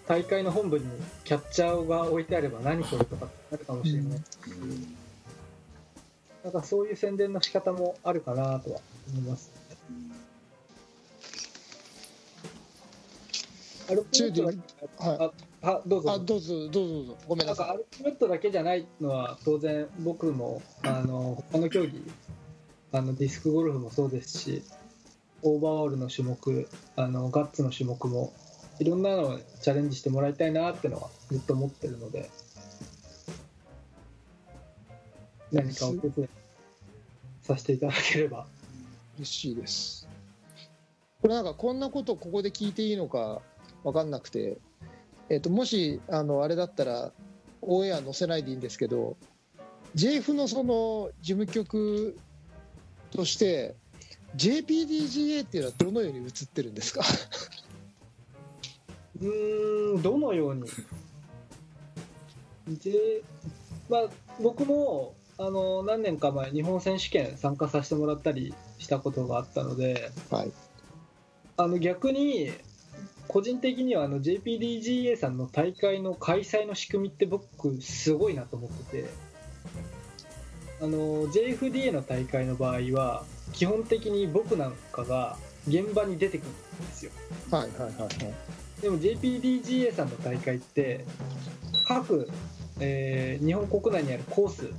[0.08, 0.86] 大会の本部に
[1.24, 4.10] キャッチャーが置いてあれば何これとかってなるかもしれない、う
[4.64, 4.96] ん。
[6.42, 8.80] なんかそういう宣伝の仕方もあるかなとは
[9.12, 9.52] 思います。
[13.88, 14.58] アルティメットだけ
[15.08, 16.54] はああどうぞあどうぞ。
[16.54, 22.02] どうぞどうぞごめんななんさいかアルティメットだけじゃないのは当然僕もあの他の競技
[22.92, 24.62] あのディスクゴルフもそうですし
[25.42, 28.32] オーバーオールの種目あのガッツの種目も
[28.78, 32.30] いろんなのをチャレンジしてもらいたいなってのはずっと思ってるので。
[35.52, 36.28] 何かお手伝い
[37.42, 38.46] させていただければ。
[39.18, 40.08] 嬉しいです。
[41.20, 43.42] これなんかこんなことここで聞いていいのか
[43.84, 44.58] 分かんなくて、
[45.28, 47.12] えっともしあのあれだったら
[47.60, 49.16] オンエア載せないでいいんですけど
[49.94, 52.16] JF のその事務局
[53.10, 53.74] として
[54.36, 57.02] JPDGA っていうのはどのように映ってるんですか？
[59.20, 60.62] うーんどのように？
[62.78, 63.22] で、
[63.88, 64.08] まあ、
[64.40, 70.52] 僕もあの何年か前日本選手権参加させてもらったりしたことがあったのではい。
[71.56, 72.50] あの逆に
[73.28, 79.08] 個人的にはあの JPDGA さんの大会の開催の仕組みって僕すごいなと思ってて
[80.82, 85.36] あの JFDA の大会の場合は基本的に僕なんかが
[85.68, 87.12] 現場に出てくるんですよ。
[87.50, 88.80] はいはいはいはい。
[88.80, 91.04] でも JPDGA さんの大会って
[91.86, 92.28] 各、
[92.80, 94.70] えー日本国内にあるコース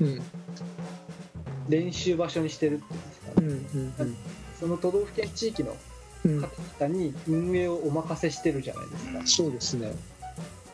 [0.00, 0.20] うん。
[1.68, 4.16] 練習場所にしてるっていうんですかうねんうん。
[4.58, 5.76] その都道府県地域の
[6.24, 6.40] うん。
[6.40, 9.20] 方々に運営をお任せしてるじゃないですか。
[9.26, 9.92] そうですね。
[10.17, 10.17] あ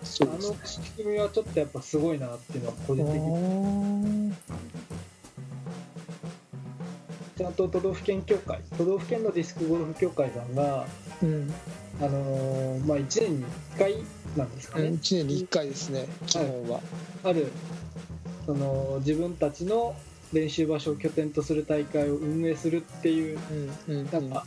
[0.05, 0.57] そうですね。
[0.57, 4.35] の仕組みはちょっとやっぱすごいなっていうのは個人的に。
[7.37, 10.87] ちゃんと都道府県協会都道府県のディスクゴルフ協会さんが、
[11.21, 11.53] うん
[12.01, 13.97] あのーまあ、1年に1回
[14.37, 16.81] なんですかね、1年に1回ですね基本は。
[17.25, 17.51] ある
[18.47, 19.95] その自分たちの
[20.33, 23.39] 練習場所を拠点とする大会を運営するっていう
[23.89, 24.11] うんうん。
[24.11, 24.47] なんか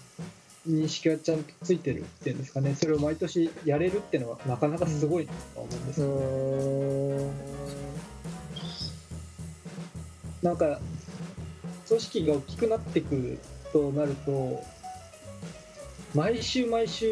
[0.67, 2.75] 認識がちゃんとついてるっていうんですかね。
[2.75, 7.31] それを毎年やれるっていうのはなかなかすごいなと思うんですうよ、ーん
[10.43, 10.79] なんか
[11.87, 13.39] 組織が大きくなってくる
[13.73, 14.63] となると
[16.13, 17.07] 毎週毎週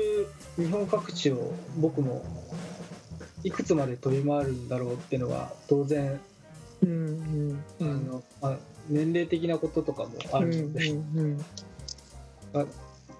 [0.57, 2.23] 日本各地を僕も
[3.43, 6.19] いくつまで飛び回るんだろうっていうのは当然、
[6.81, 7.63] うんうん。
[7.81, 8.57] あのまあ、
[8.89, 11.45] 年齢的なこととかもあるので、うん
[12.53, 12.67] あどう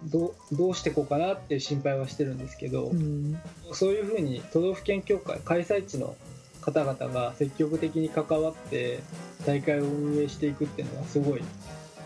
[0.05, 0.33] ど
[0.69, 3.39] うしていこうかなっていう心配はしてるんですけど、うん。
[3.73, 6.15] そういうふうに都道府県協会開催地の
[6.61, 8.99] 方々が積極的に関わって
[9.45, 11.43] 大会を運営していくっていうのはすごい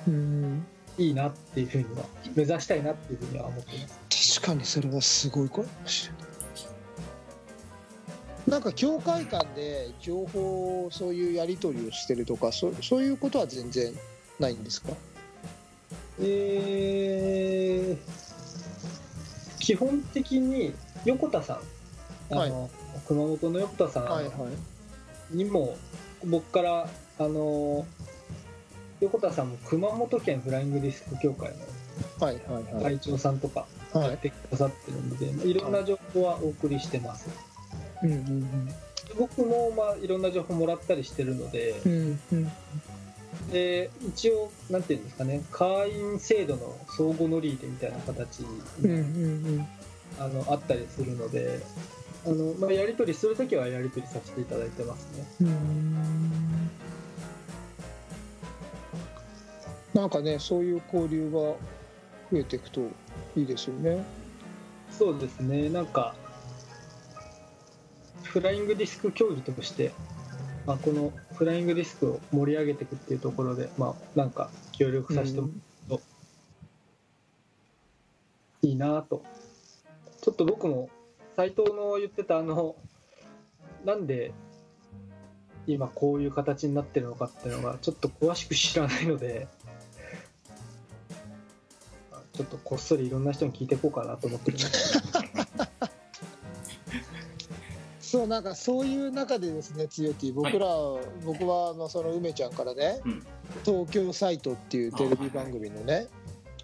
[0.07, 0.65] うん。
[0.97, 2.03] いいなっていうふうには
[2.35, 4.39] 目指したいなっていうふうには思っています。
[4.41, 6.29] 確かにそれはすごいかもしれない。
[8.47, 13.93] なんか協会間で情報をそういうやり取りをしてるとかそそういうことは全然
[14.39, 14.89] ないんですか？
[16.21, 18.19] えー
[19.59, 20.73] 基本的に
[21.05, 21.53] 横田さ
[22.31, 22.69] んあの、
[23.07, 24.31] 熊本の横田さはいは
[25.31, 25.35] い。
[25.35, 25.77] んにも
[26.25, 26.87] 僕から
[27.19, 27.85] あの
[28.99, 31.51] 横田さんも熊本県フライングディスク協会
[32.19, 32.83] はいはいのはい。
[32.95, 34.07] 会長さんとかはい。
[34.09, 37.29] やってくださってるので、い、ろんな情報はお送りしてます。
[38.03, 38.73] うんうん。
[39.17, 42.51] 僕もまあいろんな情報もらったりしてるのでうんうんうん
[43.51, 48.43] で一応なんていうんですかね会員制度の相互乗り入れみたいな形
[48.83, 49.67] うんうん
[50.19, 51.59] あのあったりするので
[52.25, 55.25] あの、まあ、やり取りするときはやり取りさせていただいてますね。
[55.41, 56.69] うんうん。
[59.93, 61.57] なんかねそういう交流が増
[62.33, 62.81] えていくと
[63.35, 64.03] いいですよね。
[64.91, 65.69] そうですね。
[65.69, 66.13] なんか
[68.23, 69.91] フライングディスク競技として、
[70.67, 76.01] まあ、このフライングディスクを盛り上げていくっていうところで、まあ、なんか協力させてもらうと
[78.61, 79.23] いいなと。
[80.21, 80.89] ちょっと僕も
[81.37, 82.75] 斉藤の言ってたあの
[83.85, 84.33] なんで
[85.65, 89.47] 今こういう形になってるのかっていうのがちょっと詳しく知らないので
[92.33, 95.08] ちょっとこっそりいろんな人に聞いていこうかなと思ってるんです
[98.09, 100.65] そうなんかそういう中でですね強い僕ら、
[101.23, 103.25] 僕はあのその梅ちゃんからね、うん。
[103.63, 106.07] 東京サイトっていうテレビ番組のね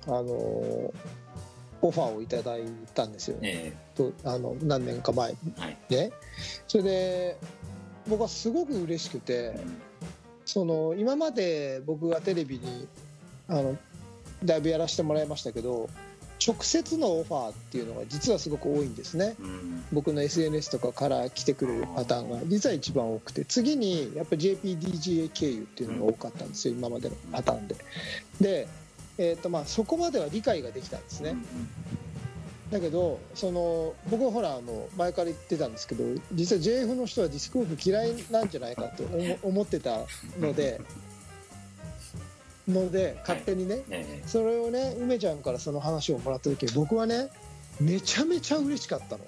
[0.07, 0.91] あのオ
[1.81, 2.63] ファーをいただい
[2.95, 5.77] たんですよ、えとあの何年か前にえはい。
[5.91, 6.11] ね
[6.67, 7.37] それで
[8.07, 9.53] 僕はすごく嬉しくて
[10.45, 12.87] その今まで僕がテレビに
[13.47, 13.77] あの
[14.43, 15.91] だいぶやらせてもらいましたけど
[16.45, 19.35] 直接のオファーっていうのが実はすごく多いんですね。
[19.39, 19.85] うん。
[19.93, 23.45] 僕の SNS とかから来てくれるパターンが実は一番多くて。
[23.45, 26.73] 次にやっぱり JPDGA 経由っていうのが多かったんですよ。
[26.75, 27.75] 今までのパターンで。
[28.41, 28.67] で、
[29.17, 31.35] えーとまあ、そこまでは理解ができたんですね。
[32.71, 39.99] だけどその僕はほらあの前から言ってたんですけど実は JF の人はディスクゴルフ嫌いなんじゃないかと思思ってた
[40.39, 40.81] ので
[42.67, 47.29] ので勝手にね、えそれをね梅ちゃんからその話をもらった時僕はね
[47.79, 49.23] めちゃめちゃ嬉しかったの。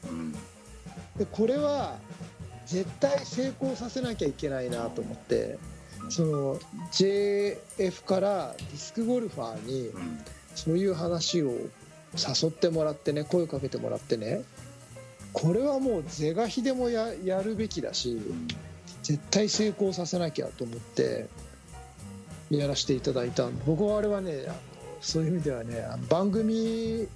[1.17, 1.97] でこれは
[2.65, 5.57] 絶対成功させなきゃいけないなと思って
[6.09, 6.59] その
[6.91, 10.19] JF からディスクゴルファーにうん。
[10.55, 14.41] そういう話を誘ってもらってね声をかけてもらってね
[15.31, 18.47] これはもう是が非でもややるべきだしうん。
[19.03, 21.27] 絶対成功させなきゃと思って
[22.49, 24.55] やらせていただいた僕はあれはねあの
[25.01, 27.07] そういう意味ではねあの番組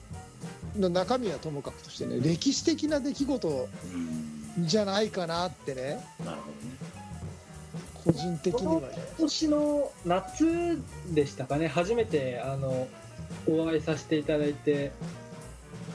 [0.78, 4.68] の中身はともかくとしてね歴史的な出来事うん。
[4.68, 6.92] じゃないかなってねなるほどね。
[8.04, 8.82] 個人的には。
[8.82, 10.80] ね今年の夏
[11.14, 12.88] でしたかね初めてあの
[13.48, 14.92] お会いさせていただいて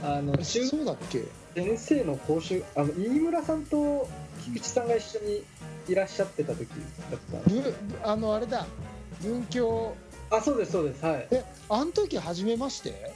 [0.03, 1.25] あの中そうだっけ？
[1.55, 4.09] 先生の講習あの飯村さんと
[4.45, 5.43] 菊池さんが一緒に
[5.89, 8.67] いらっしゃってた時だったぶあのあれだ
[9.23, 9.95] 文教
[10.31, 11.05] あそうですそうです。
[11.05, 11.29] はい。
[11.31, 13.13] えあの時初めまして？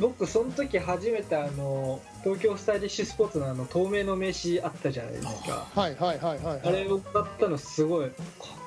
[0.00, 5.66] 僕その時初めてあの東京スタイリッシュスポーツのあの透明の名刺あったじゃないですか。
[5.74, 8.16] はいはいはいはい、はい、あれを買ったのすごいかっ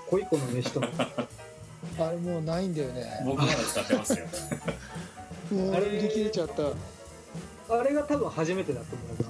[0.10, 1.06] こいいこの名刺と思って
[2.02, 3.06] あれもうないんだよね。
[3.26, 4.26] 僕まだ使ってますよ。
[5.52, 7.76] もうあれ売り切れちゃった。
[7.76, 9.30] あれが多分初めてだと思います。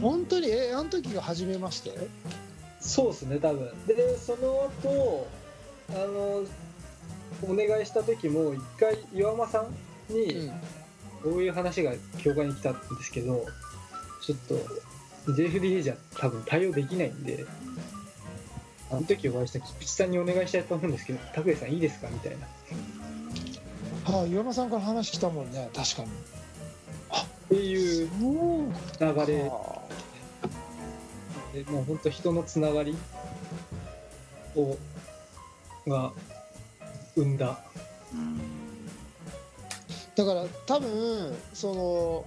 [0.00, 0.50] 本当に？
[0.50, 1.96] えあの時が初めまして？
[2.82, 3.70] そうですね多分。
[3.86, 5.26] でその後
[5.90, 6.44] あの
[7.50, 10.50] お願いした時も一回岩間さんうにん。
[11.22, 13.46] こういう話が教会に来たんですけど
[14.20, 14.56] ちょっと
[15.32, 17.46] JFDA じゃ多分対応できないんで
[18.90, 22.08] あの時お会いした菊池さんにお願いしたいと思うんですけど拓也さんいいですか？
[22.10, 22.46] みたいな。
[24.12, 26.08] はあ岩間さんから話来たもんね確かに。
[26.08, 28.08] っていう
[28.98, 29.81] 流れは
[31.52, 32.96] でもう本当人のつながり
[34.56, 34.76] を
[35.86, 36.12] が
[37.14, 37.58] 生んだ。
[38.12, 38.40] うん。
[40.14, 42.24] だから多分その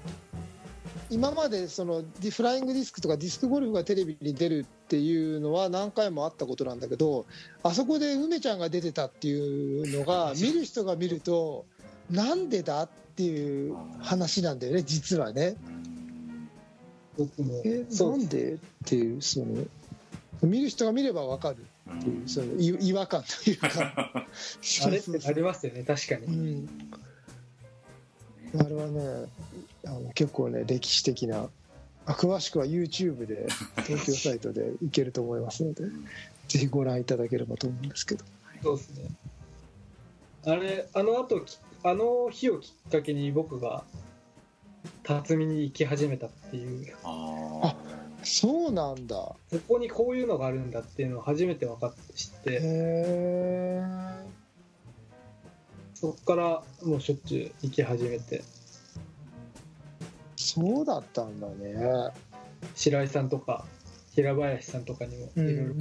[1.09, 7.25] 今までそのディフライングディスクとかディスクゴルフがテレビに出るっていうのは何回もあったことなんだけど
[7.63, 11.65] あそこで梅ちゃんが出てたっていうのが見る人が見ると
[12.09, 15.55] なんでだっていう話なんだよね実はね。
[17.17, 17.61] 僕も。
[17.65, 18.53] えなんで？
[18.53, 19.45] っていうその
[20.41, 21.57] 見る人が見れば分かる。
[21.87, 23.69] っていうそのい違和感というか。
[24.85, 26.69] あれってなりますよね確かうにん、
[28.57, 29.29] あれはね
[29.85, 31.47] あの結構ね歴史的な
[32.07, 33.47] あ詳しくは YouTube で
[33.85, 35.83] 東京サイトでいけると思いますので
[36.49, 38.25] ぜひご覧いただければと思うんですけど。
[38.63, 39.09] そうですね。
[40.45, 43.83] あれあの後きあの日をきっかけに僕が
[45.05, 46.95] 辰巳に行き始めたっていう。
[47.03, 47.75] あ
[48.23, 49.15] そうなんだ。
[49.15, 49.37] こ
[49.67, 52.53] こにこういうのがあるんだっていうのを初めて分かって知って。
[52.53, 53.83] へえ
[55.93, 58.43] そこからもうしょっちゅう行き始めて。
[60.35, 62.11] そうだったんだね。
[62.73, 63.65] 白井さんとか
[64.15, 65.73] 平林さんとかにもいろいろ、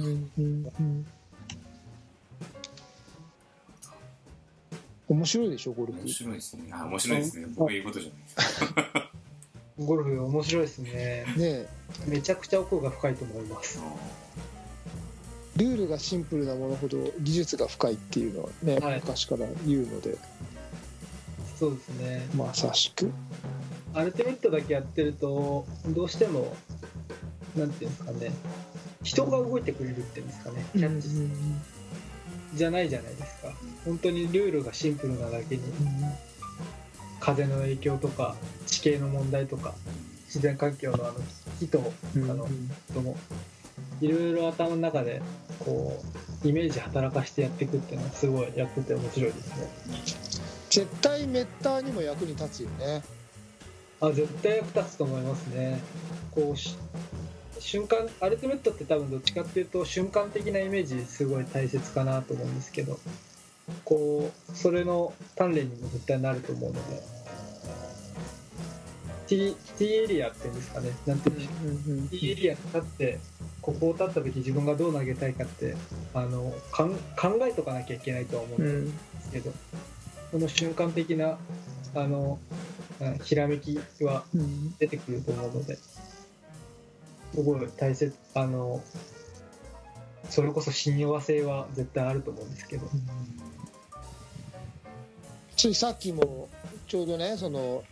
[5.07, 5.99] 面白いでしょゴルフ。
[6.01, 6.69] 面白いですね。
[6.71, 7.47] あ面白いですね。
[7.55, 9.04] 僕言うことじゃないです
[9.77, 10.91] ゴルフ面白いですね。
[10.91, 11.67] ねえ。
[12.07, 13.81] めちゃくちゃ奥が深いと思います。
[15.57, 18.99] ルールがシンプルなものほど技術が深いっていうのはね、はい。
[19.01, 20.17] 昔から言うので。
[21.57, 22.27] そうですね。
[22.35, 23.11] まさしく。
[23.93, 26.55] アルティメットだけやってるとどうしても
[27.55, 28.31] なんていうんですかね。
[29.03, 30.65] 人が動いてくれるっていうんですかね。
[30.73, 31.09] キャッチ
[32.55, 33.53] じゃないじゃないですか。
[33.85, 35.63] 本当にルールがシンプルなだけに
[37.25, 38.35] 風の影響とか
[38.67, 39.73] 地形の問題とか
[40.25, 41.13] 自然環境のあの
[41.59, 41.81] 木と
[42.15, 42.29] うん。
[42.29, 42.47] あの
[42.91, 43.17] 人も。
[43.99, 45.21] いろいろ頭の中で
[45.59, 46.01] こ
[46.43, 49.67] うイメージ働かしてやっていくっていうのはすごいやってて面白いですね。
[50.69, 53.01] 絶対メッターにも役に立つよね。
[54.01, 55.79] あ絶対役立つと思いますね。
[56.31, 56.77] こうし
[57.59, 62.99] 瞬間アルティメットって多分どっちかっていうと瞬間的なイメージすごい大切かなと思うんですけど
[63.83, 67.14] こうそれの鍛錬にも絶対なると思うので
[69.27, 70.91] T, T エリアっていうんですかね。
[71.05, 72.19] なんていうんでしょう。
[72.19, 73.19] T エリアに立って
[73.61, 75.75] ここを立った時自分がどう投げたいかって
[76.13, 76.97] あのかん考
[77.41, 79.51] えとかなきゃいけないとは思うんですけど、
[80.31, 81.37] この瞬間的な
[81.95, 82.39] あの
[83.01, 84.23] うんひらめきは
[84.79, 88.83] 出てくると思うのですごい大切あの
[90.29, 92.87] それこそ信用性は絶対あると思うんですけど。
[95.57, 96.49] ついさっきも
[96.85, 97.83] ちょうどねその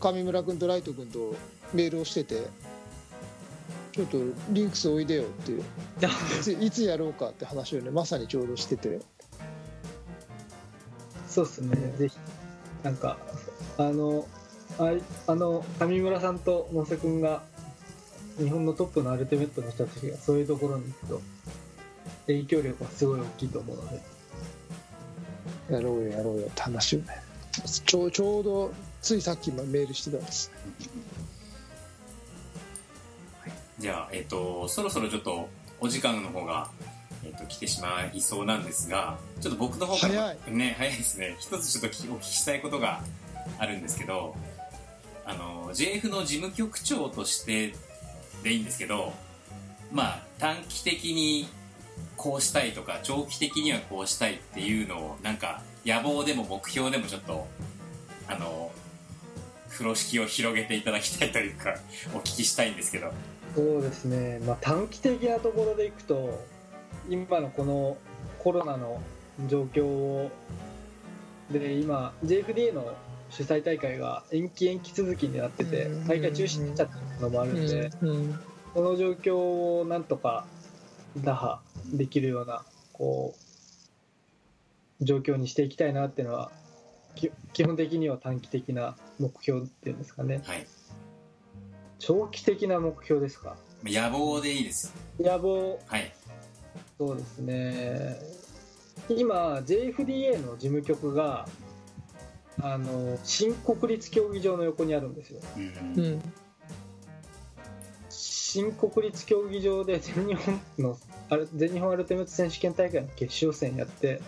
[0.00, 1.34] 上村君とライト君と
[1.72, 2.46] メールをしてて
[3.92, 4.18] ちょっと
[4.50, 5.62] リンクスおいでよっていう。
[6.00, 9.00] いついつやろうかって話をねまさにちょうどしてて。
[11.28, 11.94] そうですね。
[11.98, 12.18] ぜひ。
[12.82, 13.18] なんか
[13.76, 14.26] あの
[14.78, 17.42] あいあの上村さんと野瀬君が
[18.38, 21.20] 日本のトップのアルティメットの人たちがそういうところに行くと
[22.26, 24.00] 影響力はすごい大きいと思うので。
[25.70, 27.22] やろうよやろうよって話をね。
[27.84, 28.72] ちょうちょうど
[29.02, 30.50] ついさっきメールしてたんです。
[33.78, 35.48] じゃあ、えっ、と、そろそろちょっと
[35.80, 36.70] お時間の方が、
[37.24, 41.36] えっ、と、来てしまいそうなんですが、ちょっと僕の方から、ね、早いですね。
[41.40, 43.02] 一つちょっときお聞きしたいことが
[43.58, 44.36] あるんですけど、
[45.24, 47.74] あの、JF の事務局長として
[48.44, 49.12] でいいんですけど、
[49.90, 51.48] まあ、短期的に
[52.16, 57.48] こうしたいとか、長期的にはこうしたいっていうのを、なんか、野望でも目標でもちょっと、
[58.28, 58.70] あの、
[59.82, 61.74] 風呂敷を広げていただきたいというか、
[62.14, 63.12] お聞きしたいんですけど。
[63.54, 66.42] そうですね、まあ、短期的なところでいくと
[67.10, 67.98] 今のこの
[68.38, 69.02] コロナの
[69.46, 70.30] 状況を
[71.50, 72.94] で今 JFDA の
[73.28, 78.40] 主催大会が延期延期続きになっててうん大会中止になっちゃったのもあるんで、うん。
[78.72, 80.46] この状況をなんとか
[81.18, 81.60] 打破
[81.92, 82.64] できるような
[82.94, 83.34] こ
[84.98, 86.50] う状況にしていきたいなっていうのは
[87.14, 90.42] き基本的には短期的な目標っていうんですかね。
[90.44, 90.66] はい。
[91.98, 93.56] 長期的な目標ですか？
[93.84, 94.92] 野望でいいです。
[95.20, 95.78] 野望。
[95.86, 96.12] はい。
[96.98, 98.18] そうですね。
[99.08, 101.48] 今 JFDA の事務局が
[102.60, 105.40] あの新国立競技場の横にあるんですよ。
[105.56, 106.22] うんうん。
[108.08, 110.98] 新国立競技場で全日本の
[111.30, 114.20] あれ全日本アルティメット選手権大会の決勝戦やって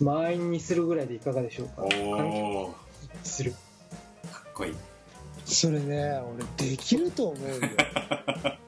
[0.00, 1.82] 満員にするぐらいでいかがでしょうか。
[1.82, 2.74] お
[3.22, 3.54] する
[4.60, 4.74] こいい。
[5.46, 6.20] それね
[6.58, 7.54] 俺できると思うよ。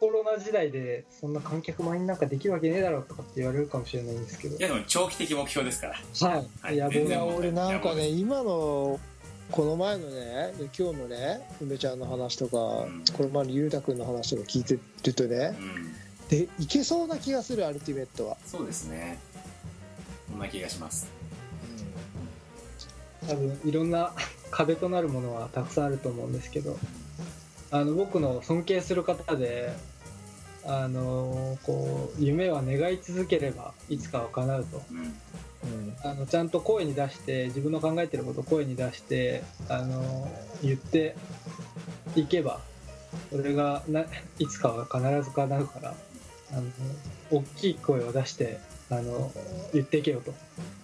[0.00, 4.56] コロナ時代でそんな観客満員なんかできるわけねえだろとかって言われるかもしれないんですけど。
[4.56, 6.28] いやでも長期的目標ですから。
[6.28, 6.76] はい、はい。
[6.76, 8.98] や全然俺なんかね今の
[9.50, 13.04] この前のね今日のね梅ちゃんの話とか、ん。
[13.16, 15.56] この前のゆうたくんの話とか聞いてるとね。
[15.58, 15.94] うん。
[16.28, 19.18] でいけそうな気がするアルティメットは、そうですね。
[20.30, 21.06] そんな気がします。
[23.28, 24.12] 多分いろんな
[24.52, 26.78] 壁となるものはたくさんあると思うんですけど
[27.72, 29.72] あの僕の尊敬する方で
[30.64, 34.82] あのこう夢は願い続ければいつかは叶うと。
[34.92, 34.98] うん。
[34.98, 35.96] うん。
[36.04, 40.30] あのちゃんと声に出して自分の考えてることを声に出してあの
[40.62, 41.16] 言って
[42.14, 42.60] いけば
[43.30, 44.04] それがな
[44.38, 45.94] いつかは必ず叶うから
[46.52, 46.62] あの
[47.30, 48.58] 大きい声を出して
[48.90, 49.32] あの
[49.72, 50.34] 言っていけよと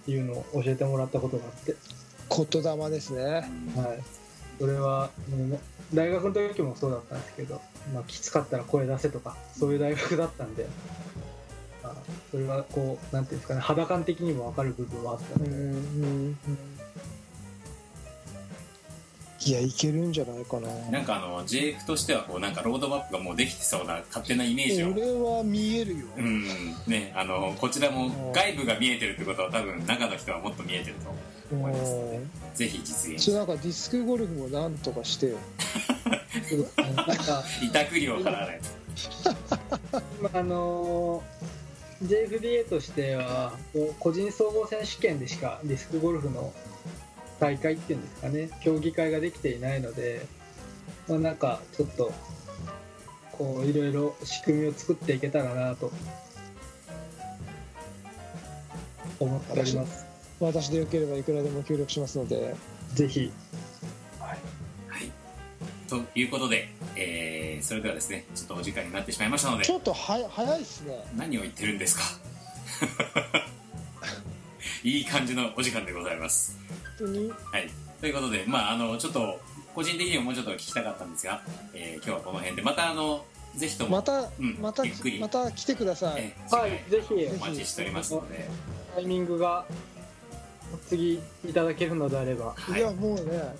[0.09, 1.75] いうのを教えてもらったことがあって、
[2.29, 3.23] 言霊ですね。
[3.23, 3.43] はい、
[4.59, 5.59] それはもう
[5.93, 7.61] 大学の時もそうだったんですけど、
[7.93, 10.67] まあ、きつかったら声出せとかそういう大学だったんで、
[11.83, 11.95] まあ、
[12.31, 16.37] それはこうなんていうんですかね肌感的にも分かる部分はあったので、うん
[19.45, 20.67] いやいけるんじゃないかな。
[20.91, 24.91] なんかあの JF としてはこうなんかロードマップがもうできてそうな勝手なイメージを。
[24.91, 26.43] 俺は見えるよ、うん。
[26.87, 31.17] ねあのこちらも外部が見えてるってことは多分中の人はもっと見えてると思
[31.69, 32.19] いますので
[32.55, 35.37] ぜひ実現それなんかディスクゴルフもなんとかしてよ。
[36.77, 40.01] なんか委託料を払わないと。
[40.21, 41.23] ま ああの
[42.03, 46.53] JFDA としてはこう個人総合選手権でしかディスクゴルフの
[47.39, 48.49] 大会っていうんですかね。
[48.61, 50.25] 競技会ができていないので、
[51.07, 52.11] まあ、なんかちょっと
[53.31, 55.91] こういろいろ仕組みを作っていけたらなと
[59.19, 60.08] 思っております
[60.39, 62.55] 私でよければいくらでも協力しますので。
[62.93, 63.31] ぜひ。
[64.19, 64.37] はい。
[65.89, 69.65] ということで、えーそれではですねちょっとお時間になってしまいましたので。
[69.65, 71.03] ちょっとは早いっすね。
[71.17, 72.03] 何を言ってるんですか？
[74.83, 76.57] いい感じのお時間でございます。
[76.99, 77.29] 本当に？
[77.29, 77.69] はい。
[77.99, 79.39] ということでまああのちょっと
[79.75, 81.41] 個人的にももうちょっと聞きたかったんですが、
[81.73, 83.25] えー今日はこの辺でまたあの
[83.55, 85.19] ぜひともまた、うんまたゆっくり。
[85.19, 87.13] また来てください、えーはいぜひ。
[87.35, 88.47] お待ちしておりますので、
[88.95, 89.65] タイミングが
[90.87, 92.53] 次いただけるのであれば。
[92.57, 92.79] はい。
[92.79, 93.55] い、やもうね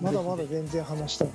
[0.00, 1.28] まだまだ全然話したい。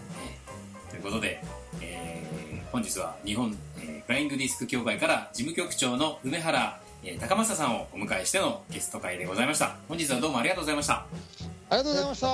[0.89, 1.41] ということで、
[1.81, 2.33] えー
[2.71, 9.75] 本日は日本、えーフライングディスク協会から事務局長の梅原、えー高政さんをお迎えしてのゲスト会でございました。
[9.87, 10.93] 本日はどうもありがとうございました。
[10.95, 11.05] あ
[11.71, 12.27] りがとうございました。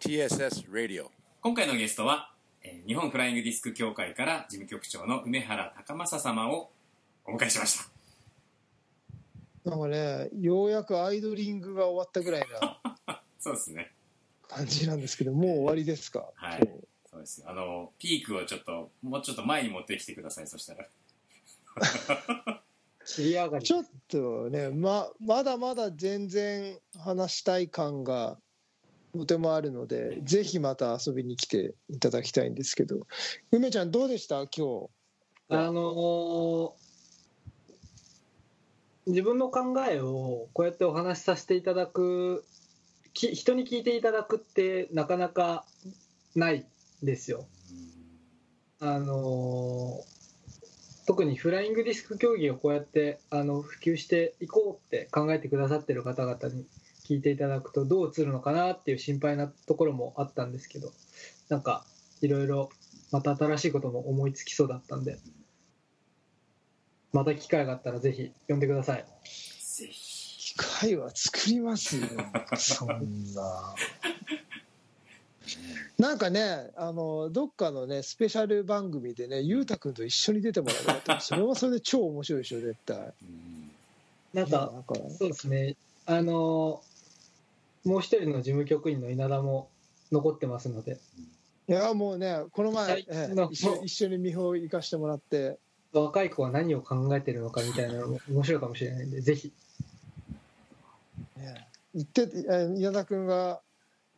[0.00, 1.06] TSS Radio.
[1.42, 2.30] 今回のゲストは、
[2.62, 6.70] えー日本フライングディスク協会から事務局長の梅原高政様を
[7.26, 7.97] お迎えしました
[9.70, 12.42] なんかねようやくアイドリングが終わったぐらい
[13.06, 13.92] な そうですね。
[14.48, 16.60] 感じなんですけどもう終わりですか、はい。
[17.10, 17.20] そう。
[17.20, 20.88] ですあのピークをちょっともうちょっと前に持ってきてくださいそしたら。
[23.04, 28.38] ちょっとねままだまだ全然話したい感が
[29.14, 33.06] とてもあるのでぜひまた遊びに来ていただきたいんですけど。
[33.50, 34.46] 梅ちゃんどうでした？
[34.48, 34.88] 今
[35.48, 36.87] あのー
[39.08, 42.44] 自分の考えをこうやってお話しさせていただく
[43.14, 45.64] き人に聞いていただくってなかなか
[46.36, 46.66] ない
[47.02, 47.46] ですよ。
[48.80, 50.04] あの
[51.06, 56.66] 特にフライングディスク競技をこうやってあの普及していこうって考えてくださってる方々に
[57.08, 60.92] 聞いていただくとどう映るのかなっていう心配なところもあったんですけど
[61.48, 61.84] なんか
[62.20, 62.68] いろいろ
[63.10, 65.18] また新しいことも思いつきそうだったんで
[67.12, 69.04] また機会があったらぜひ呼んでください。
[69.24, 70.18] ぜひ。
[70.38, 72.06] 日機会は作りますよ。
[72.56, 73.74] そんな。
[75.98, 82.96] なんかねあのどっかのねスペシャル番組でね裕太君と一緒に出てもらうなとそれはそれで超面白いでしょ絶対。
[82.96, 83.70] うん。
[84.32, 84.94] なんかなんか。
[85.10, 85.76] そうですね。
[86.06, 86.82] あの
[87.84, 89.68] もう一人の事務局員の稲田も
[90.12, 90.98] 残ってますので、
[91.68, 93.00] いやもうねこの前
[93.50, 95.58] 一緒一緒に見本行かしてもらって
[95.92, 99.52] 若い子は何を考えてるのかみたいなのも面白いかもしれないんで、ぜひ。
[101.36, 103.60] ね言ってえ稲田君が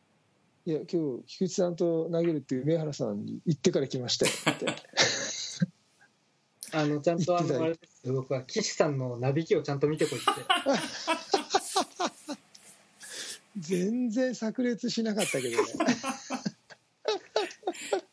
[0.65, 4.65] 「いや今日菊池さんと投げるっていう梅原さんに言ってから来ましたよ」って
[6.73, 10.27] あの、ちゃんとあの、あれですよ僕は岸さんのなびきをちゃんと見てこいって。
[13.57, 15.63] 全然炸裂しなかったけどね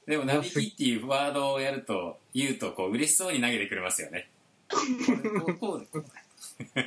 [0.08, 4.30] でも、なびきっていうワードをやると、言うと、こう、嬉しそうに投げてくれますよね。
[4.68, 4.76] こ
[5.22, 6.04] れこうこうでこう
[6.74, 6.82] だ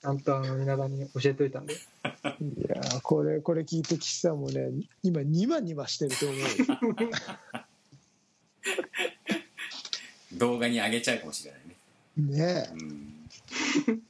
[0.00, 1.74] ちゃんとあの、稲田に教えといたんで。
[1.74, 4.70] いやーこれこれ聞いて岸さんもね
[5.02, 6.46] 今ニマニマしてると思うよ
[10.34, 12.36] 動画に上げちゃうかもしれないね。
[12.36, 12.76] ねえう
[13.92, 14.02] ん。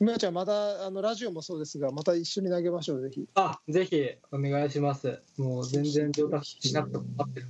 [0.00, 5.22] 梅ちゃんまたあのラジオもそうですがまた一緒に投げましょうぜひあ、ぜひお願いします。
[5.38, 7.46] もう全然上達しなくても合ってる。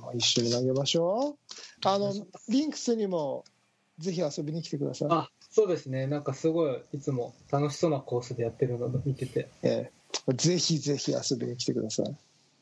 [0.00, 1.36] まあ一緒に投げましょ
[1.84, 2.12] うあの
[2.48, 3.44] リンクスにも
[3.98, 6.06] ぜひ遊びに来てくださいあ、そうですね。
[6.06, 9.90] なんかすごい、いつも楽しそうなコースでやってるのを見てて、え
[10.28, 12.16] えぜひぜひ遊びに来てください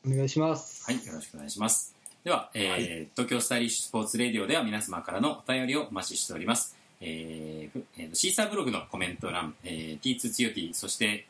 [0.05, 0.85] お願いします。
[0.85, 1.95] はい、よろしくお願いします。
[2.23, 6.74] では、えー東京スタイリッシュスポーツレディオでは皆様からのお便りをお待ちしております。
[7.01, 11.27] えーえー、シーサーブログのコメント欄、えー、T2 千代 T、そして、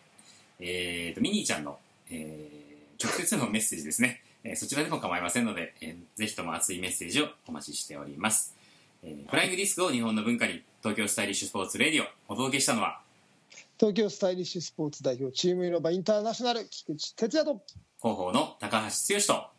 [0.60, 1.78] えーと、ミニーちゃんの、
[2.10, 8.56] えー、直接のメッセージですね、えー、そちらでも構いませんので、えー、ぜひとも熱いメッセージをお待ちしております。
[9.04, 13.02] えー、フライングディスクを日本の文化に、東京スタイリッシュスポーツレディオ、お届けしたのは、
[13.80, 17.62] 東京スタイリッシュスポーツ代表チームイロバインターナショナル、菊池哲也と、
[18.02, 19.56] 広報の高橋剛と、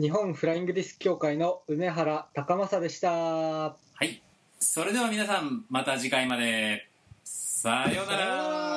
[0.00, 3.10] 日本フライングディスク協会の梅原高正でした。
[3.10, 4.21] はい。
[4.62, 6.86] それでは皆さんまた次回まで。
[7.24, 8.71] さようなら。